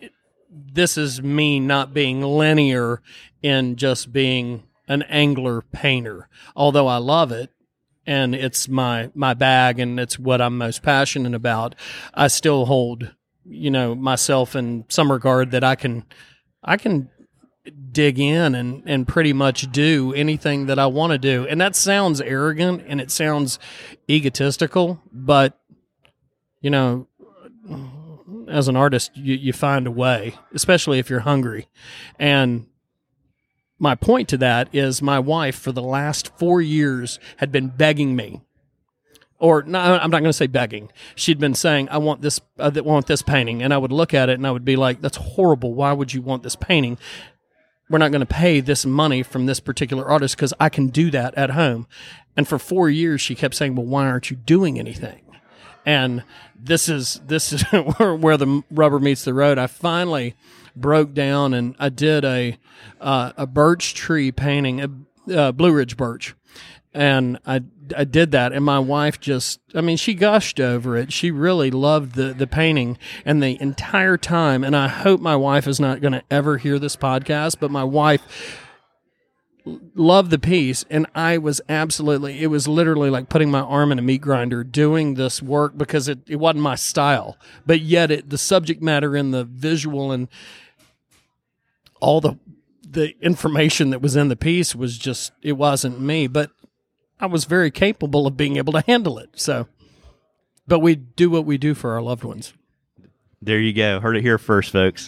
this 0.50 0.98
is 0.98 1.22
me 1.22 1.60
not 1.60 1.94
being 1.94 2.22
linear 2.22 3.02
in 3.42 3.76
just 3.76 4.12
being 4.12 4.63
an 4.88 5.04
angler 5.04 5.62
painter. 5.62 6.28
Although 6.56 6.88
I 6.88 6.98
love 6.98 7.32
it 7.32 7.52
and 8.06 8.34
it's 8.34 8.68
my 8.68 9.12
my 9.13 9.34
bag 9.34 9.80
and 9.80 10.00
it's 10.00 10.18
what 10.18 10.42
I'm 10.42 10.58
most 10.58 10.82
passionate 10.82 11.36
about, 11.36 11.76
I 12.13 12.28
still 12.28 12.65
hold, 12.65 13.13
you 13.50 13.72
know, 13.72 13.96
myself 13.96 14.56
in 14.56 14.86
some 14.90 15.12
regard 15.12 15.52
that 15.52 15.64
I 15.64 15.76
can 15.76 16.06
I 16.64 16.78
can 16.78 17.10
dig 17.92 18.20
in 18.20 18.56
and 18.56 18.84
and 18.86 19.08
pretty 19.08 19.34
much 19.34 19.72
do 19.72 20.14
anything 20.14 20.68
that 20.68 20.80
I 20.80 20.86
want 20.86 21.12
to 21.12 21.18
do. 21.18 21.48
And 21.48 21.60
that 21.60 21.76
sounds 21.76 22.22
arrogant 22.22 22.84
and 22.88 23.02
it 23.02 23.12
sounds 23.12 23.60
egotistical, 24.10 25.02
but 25.12 25.60
you 26.62 26.70
know, 26.70 27.08
as 28.48 28.68
an 28.68 28.76
artist, 28.76 29.12
you, 29.16 29.36
you 29.36 29.54
find 29.54 29.88
a 29.88 29.92
way, 29.92 30.36
especially 30.54 31.00
if 31.00 31.10
you're 31.10 31.22
hungry. 31.22 31.68
And 32.18 32.68
my 33.78 33.96
point 33.96 34.28
to 34.30 34.38
that 34.38 34.74
is 34.74 35.02
my 35.02 35.20
wife, 35.20 35.58
for 35.58 35.72
the 35.72 35.82
last 35.82 36.38
four 36.38 36.62
years, 36.62 37.20
had 37.38 37.52
been 37.52 37.70
begging 37.70 38.16
me. 38.16 38.42
Or 39.39 39.63
no, 39.63 39.80
I'm 39.80 40.12
not 40.12 40.19
going 40.19 40.25
to 40.25 40.34
say 40.34 40.47
begging. 40.47 40.91
She'd 41.15 41.39
been 41.39 41.54
saying, 41.54 41.89
"I 41.89 41.97
want 41.97 42.21
this, 42.21 42.41
I 42.58 42.69
want 42.69 43.08
this 43.08 43.21
painting," 43.21 43.63
and 43.63 43.73
I 43.73 43.78
would 43.78 43.91
look 43.91 44.13
at 44.13 44.30
it 44.30 44.34
and 44.34 44.45
I 44.45 44.52
would 44.52 44.65
be 44.65 44.75
like, 44.75 45.02
"That's 45.02 45.17
horrible. 45.17 45.73
Why 45.73 45.93
would 45.93 46.13
you 46.13 46.21
want 46.21 46.43
this 46.43 46.56
painting? 46.56 46.97
We're 47.89 47.99
not 47.99 48.12
going 48.12 48.19
to 48.19 48.28
pay 48.28 48.60
this 48.60 48.86
money 48.86 49.23
from 49.23 49.45
this 49.45 49.60
particular 49.60 50.06
artist 50.08 50.36
because 50.36 50.54
I 50.60 50.69
can 50.69 50.88
do 50.88 51.10
that 51.12 51.36
at 51.36 51.52
home." 51.52 51.88
And 52.36 52.47
for 52.47 52.60
four 52.60 52.89
years, 52.89 53.21
she 53.21 53.34
kept 53.34 53.56
saying, 53.56 53.75
"Well, 53.75 53.86
why 53.86 54.08
aren't 54.08 54.30
you 54.30 54.36
doing 54.36 54.78
anything?" 54.78 55.21
and 55.86 56.23
this 56.56 56.89
is 56.89 57.19
this 57.25 57.54
is 57.54 57.62
where, 57.97 58.38
the 58.38 58.63
rubber 58.69 58.99
meets 58.99 59.23
the 59.23 59.34
road. 59.34 59.58
I 59.58 59.67
finally 59.67 60.36
broke 60.75 61.13
down 61.13 61.54
and 61.54 61.75
I 61.80 61.89
did 61.89 62.23
a 62.25 62.58
uh, 63.02 63.32
a 63.38 63.47
birch 63.47 63.93
tree 63.93 64.32
painting, 64.32 64.82
a 64.82 65.36
uh, 65.36 65.52
Blue 65.52 65.71
Ridge 65.71 65.97
birch, 65.97 66.36
and 66.93 67.39
I 67.45 67.63
I 67.95 68.04
did 68.04 68.32
that, 68.32 68.54
and 68.54 68.63
my 68.63 68.80
wife 68.80 69.19
just 69.19 69.60
I 69.73 69.82
mean 69.82 69.97
she 69.97 70.13
gushed 70.13 70.60
over 70.60 70.97
it. 70.97 71.12
She 71.13 71.32
really 71.32 71.71
loved 71.71 72.15
the 72.15 72.34
the 72.34 72.47
painting, 72.47 72.97
and 73.25 73.41
the 73.41 73.60
entire 73.62 74.17
time. 74.17 74.63
And 74.63 74.75
I 74.75 74.88
hope 74.88 75.21
my 75.21 75.36
wife 75.36 75.67
is 75.67 75.80
not 75.80 76.02
going 76.02 76.13
to 76.13 76.23
ever 76.32 76.58
hear 76.58 76.80
this 76.80 76.95
podcast, 76.95 77.58
but 77.60 77.71
my 77.71 77.84
wife 77.84 78.21
loved 79.93 80.32
the 80.32 80.39
piece 80.39 80.86
and 80.89 81.06
i 81.13 81.38
was 81.38 81.62
absolutely 81.69 82.41
it 82.41 82.47
was 82.47 82.67
literally 82.67 83.10
like 83.10 83.30
putting 83.30 83.52
my 83.52 83.60
arm 83.60 83.91
in 83.91 83.99
a 83.99 84.02
meat 84.02 84.21
grinder 84.21 84.63
doing 84.63 85.13
this 85.13 85.41
work 85.41 85.78
because 85.78 86.08
it, 86.08 86.19
it 86.28 86.38
wasn't 86.38 86.62
my 86.62 86.75
style 86.75 87.38
but 87.65 87.82
yet 87.82 88.10
it 88.10 88.30
the 88.30 88.38
subject 88.38 88.82
matter 88.82 89.15
and 89.15 89.34
the 89.34 89.43
visual 89.43 90.12
and 90.12 90.28
all 91.99 92.21
the 92.21 92.38
the 92.82 93.13
information 93.21 93.91
that 93.91 94.02
was 94.02 94.15
in 94.15 94.30
the 94.30 94.36
piece 94.36 94.73
was 94.73 94.97
just 94.97 95.32
it 95.41 95.54
wasn't 95.54 95.99
me 95.99 96.25
but 96.25 96.52
i 97.20 97.26
was 97.26 97.46
very 97.46 97.72
capable 97.72 98.28
of 98.28 98.38
being 98.38 98.58
able 98.58 98.74
to 98.74 98.84
handle 98.88 99.18
it 99.20 99.30
so 99.34 99.68
but 100.68 100.80
we 100.80 100.96
do 100.96 101.30
what 101.30 101.46
we 101.46 101.58
do 101.58 101.74
for 101.74 101.94
our 101.94 102.02
loved 102.02 102.24
ones 102.24 102.54
There 103.42 103.60
you 103.60 103.74
go. 103.74 104.00
Heard 104.02 104.18
it 104.18 104.22
here 104.22 104.38
first, 104.38 104.70
folks. 104.72 105.08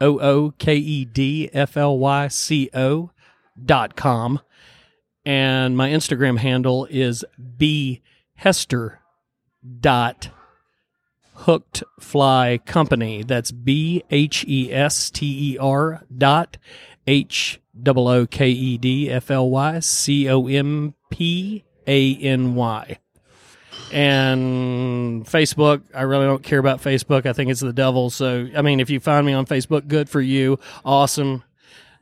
O 0.00 0.18
O 0.18 0.50
K 0.58 0.76
E 0.76 1.04
D 1.04 1.50
F 1.52 1.76
L 1.76 1.98
Y 1.98 2.28
C 2.28 2.70
O 2.74 3.10
com. 3.96 4.40
And 5.24 5.76
my 5.76 5.90
Instagram 5.90 6.38
handle 6.38 6.86
is 6.90 7.24
dot 9.80 10.30
hooked 11.40 11.82
fly 12.00 12.58
company 12.64 13.22
that's 13.22 13.50
b 13.50 14.02
h 14.10 14.44
e 14.46 14.72
s 14.72 15.10
t 15.10 15.52
e 15.52 15.58
r 15.58 16.02
dot 16.16 16.56
h 17.06 17.60
o 17.74 18.08
o 18.08 18.26
k 18.26 18.50
e 18.50 18.78
d 18.78 19.10
f 19.10 19.30
l 19.30 19.50
y 19.50 19.80
c 19.80 20.28
o 20.28 20.48
m 20.48 20.94
p 21.10 21.64
a 21.86 22.14
n 22.22 22.54
y 22.54 22.98
and 23.92 25.24
Facebook. 25.26 25.82
I 25.94 26.02
really 26.02 26.26
don't 26.26 26.42
care 26.42 26.58
about 26.58 26.82
Facebook. 26.82 27.26
I 27.26 27.32
think 27.32 27.50
it's 27.50 27.60
the 27.60 27.72
devil. 27.72 28.10
So, 28.10 28.48
I 28.56 28.62
mean, 28.62 28.80
if 28.80 28.90
you 28.90 29.00
find 29.00 29.26
me 29.26 29.32
on 29.32 29.46
Facebook, 29.46 29.86
good 29.86 30.08
for 30.08 30.20
you. 30.20 30.58
Awesome. 30.84 31.44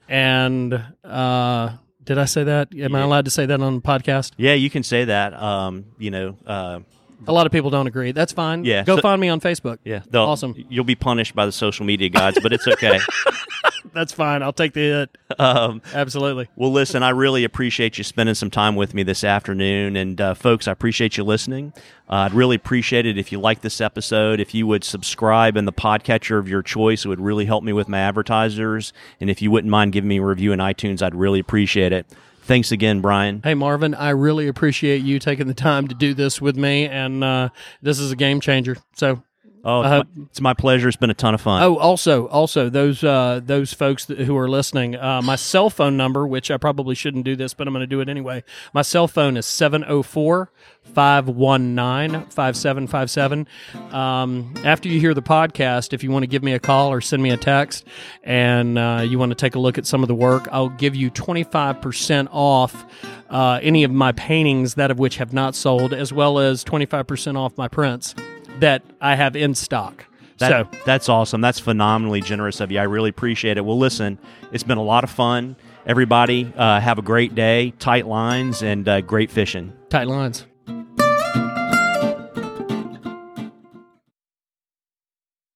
And 0.09 0.83
uh, 1.03 1.71
did 2.03 2.19
I 2.19 2.27
say 2.27 2.45
that? 2.45 2.69
Am 2.77 2.95
I 2.95 3.01
allowed 3.01 3.25
to 3.25 3.31
say 3.31 3.47
that 3.47 3.61
on 3.61 3.77
the 3.77 3.81
podcast? 3.81 4.33
Yeah, 4.37 4.55
you 4.55 4.71
can 4.71 4.83
say 4.83 5.07
that. 5.07 5.35
Um, 5.35 5.87
you 5.99 6.11
know, 6.11 6.37
uh, 6.47 6.81
A 7.27 7.33
lot 7.33 7.47
of 7.47 7.53
people 7.53 7.71
don't 7.71 7.87
agree. 7.87 8.13
That's 8.13 8.33
fine. 8.33 8.65
Yeah, 8.65 8.85
Go 8.85 8.97
so- 8.97 9.03
find 9.03 9.21
me 9.21 9.29
on 9.29 9.41
Facebook. 9.41 9.79
yeah, 9.85 10.03
Awesome. 10.13 10.55
You'll 10.69 10.85
be 10.85 10.95
punished 10.95 11.35
by 11.35 11.47
the 11.47 11.53
social 11.53 11.87
media 11.87 12.09
gods, 12.11 12.39
but 12.43 12.53
it's 12.53 12.67
okay. 12.69 12.99
That's 13.93 14.13
fine. 14.13 14.43
I'll 14.43 14.53
take 14.53 14.73
the 14.73 14.81
hit. 14.81 15.39
um, 15.39 15.81
Absolutely. 15.93 16.49
Well, 16.57 16.73
listen, 16.73 17.03
I 17.03 17.11
really 17.11 17.45
appreciate 17.45 17.97
you 17.97 18.03
spending 18.05 18.35
some 18.35 18.51
time 18.51 18.75
with 18.77 18.93
me 18.95 19.03
this 19.05 19.23
afternoon. 19.23 19.95
And, 19.97 20.21
uh, 20.21 20.35
folks, 20.35 20.67
I 20.67 20.73
appreciate 20.73 21.17
you 21.17 21.23
listening. 21.23 21.73
Uh, 22.09 22.15
I'd 22.27 22.33
really 22.35 22.57
appreciate 22.57 23.07
it 23.07 23.19
if 23.19 23.31
you 23.31 23.39
like 23.39 23.61
this 23.61 23.81
episode. 23.81 24.41
If 24.41 24.53
you 24.55 24.67
would 24.67 24.83
subscribe 24.85 25.57
in 25.57 25.65
the 25.65 25.73
podcatcher 25.73 26.39
of 26.39 26.49
your 26.49 26.63
choice, 26.63 27.05
it 27.05 27.09
would 27.09 27.21
really 27.21 27.45
help 27.45 27.63
me 27.63 27.73
with 27.73 27.89
my 27.89 27.99
advertisers. 28.01 28.93
And 29.21 29.31
if 29.31 29.41
you 29.41 29.51
wouldn't 29.51 29.71
mind 29.71 29.93
giving 29.93 30.09
me 30.09 30.19
a 30.19 30.23
review 30.25 30.53
in 30.53 30.59
iTunes, 30.59 31.01
I'd 31.01 31.15
really 31.15 31.39
appreciate 31.39 31.93
it. 31.93 32.07
Thanks 32.45 32.73
again, 32.73 33.01
Brian. 33.01 33.41
Hey, 33.43 33.55
Marvin, 33.55 33.95
I 33.95 34.11
really 34.11 34.49
appreciate 34.49 35.03
you 35.03 35.19
taking 35.19 35.47
the 35.47 35.55
time 35.55 35.89
to 35.89 35.95
do 35.95 36.13
this 36.13 36.43
with 36.43 36.57
me. 36.57 36.87
And 36.87 37.25
uh, 37.25 37.49
this 37.81 37.99
is 37.99 38.13
a 38.13 38.17
game 38.17 38.39
changer. 38.39 38.77
So 38.95 39.23
Oh, 39.65 39.81
it's, 39.81 39.89
Uh, 39.91 39.97
my, 40.17 40.25
it's 40.31 40.41
my 40.41 40.55
pleasure. 40.55 40.89
It's 40.89 40.97
been 40.97 41.11
a 41.11 41.15
ton 41.15 41.35
of 41.35 41.41
fun. 41.41 41.63
Oh, 41.63 41.77
also, 41.79 42.27
also 42.29 42.69
those 42.69 43.03
uh, 43.03 43.41
those 43.45 43.73
folks 43.73 44.05
that, 44.07 44.19
who 44.19 44.37
are 44.37 44.49
listening, 44.49 44.95
uh, 44.97 45.23
my 45.23 45.37
cell 45.37 45.71
phone 45.71 45.97
number, 45.97 46.27
which 46.27 46.51
I 46.51 46.59
probably 46.59 46.95
shouldn't 46.95 47.25
do 47.25 47.35
this, 47.35 47.55
but 47.55 47.67
I'm 47.67 47.73
going 47.73 47.81
to 47.81 47.87
do 47.87 48.01
it 48.01 48.09
anyway. 48.09 48.45
My 48.75 48.83
cell 48.83 49.09
phone 49.09 49.37
is 49.37 49.47
704 49.47 50.51
519 50.83 52.31
5757. 52.31 53.47
Um, 53.93 54.55
After 54.65 54.89
you 54.89 55.01
hear 55.01 55.15
the 55.15 55.23
podcast, 55.23 55.93
if 55.93 56.03
you 56.03 56.11
want 56.11 56.25
to 56.25 56.27
give 56.27 56.43
me 56.43 56.53
a 56.53 56.59
call 56.61 56.93
or 56.93 57.01
send 57.01 57.23
me 57.23 57.31
a 57.31 57.37
text 57.37 57.85
and 58.23 58.79
uh, 58.79 59.03
you 59.07 59.19
want 59.19 59.31
to 59.31 59.35
take 59.37 59.55
a 59.55 59.59
look 59.59 59.79
at 59.79 59.87
some 59.87 60.03
of 60.03 60.09
the 60.09 60.15
work, 60.15 60.47
I'll 60.53 60.69
give 60.69 60.95
you 60.95 61.11
25% 61.11 62.29
off 62.31 62.85
uh, 63.31 63.61
any 63.63 63.85
of 63.85 63.91
my 63.91 64.13
paintings, 64.13 64.75
that 64.75 64.91
of 64.91 64.99
which 64.99 65.17
have 65.17 65.33
not 65.33 65.55
sold, 65.55 65.95
as 65.95 66.13
well 66.13 66.39
as 66.39 66.65
25% 66.65 67.37
off 67.39 67.57
my 67.57 67.69
prints 67.69 68.15
that 68.65 68.83
I 68.99 69.15
have 69.15 69.37
in 69.37 69.55
stock. 69.55 70.07
That, 70.39 70.49
so 70.49 70.79
that's 70.87 71.09
awesome. 71.11 71.43
That's 71.43 71.61
phenomenally 71.61 72.23
generous 72.23 72.61
of 72.61 72.73
you. 72.73 72.79
I 72.81 72.85
really 72.85 73.11
appreciate 73.11 73.59
it. 73.59 73.65
Well, 73.65 73.79
listen, 73.79 74.19
it's 74.53 74.65
been 74.65 74.79
a 74.79 74.83
lot 74.83 75.05
of 75.05 75.11
fun. 75.11 75.57
Everybody, 75.87 76.51
uh, 76.57 76.81
have 76.81 76.99
a 76.99 77.03
great 77.03 77.35
day, 77.35 77.75
tight 77.79 78.07
lines, 78.07 78.63
and 78.63 78.89
uh, 78.89 79.03
great 79.03 79.31
fishing. 79.31 79.75
tight 79.91 80.09
lines. 80.09 80.47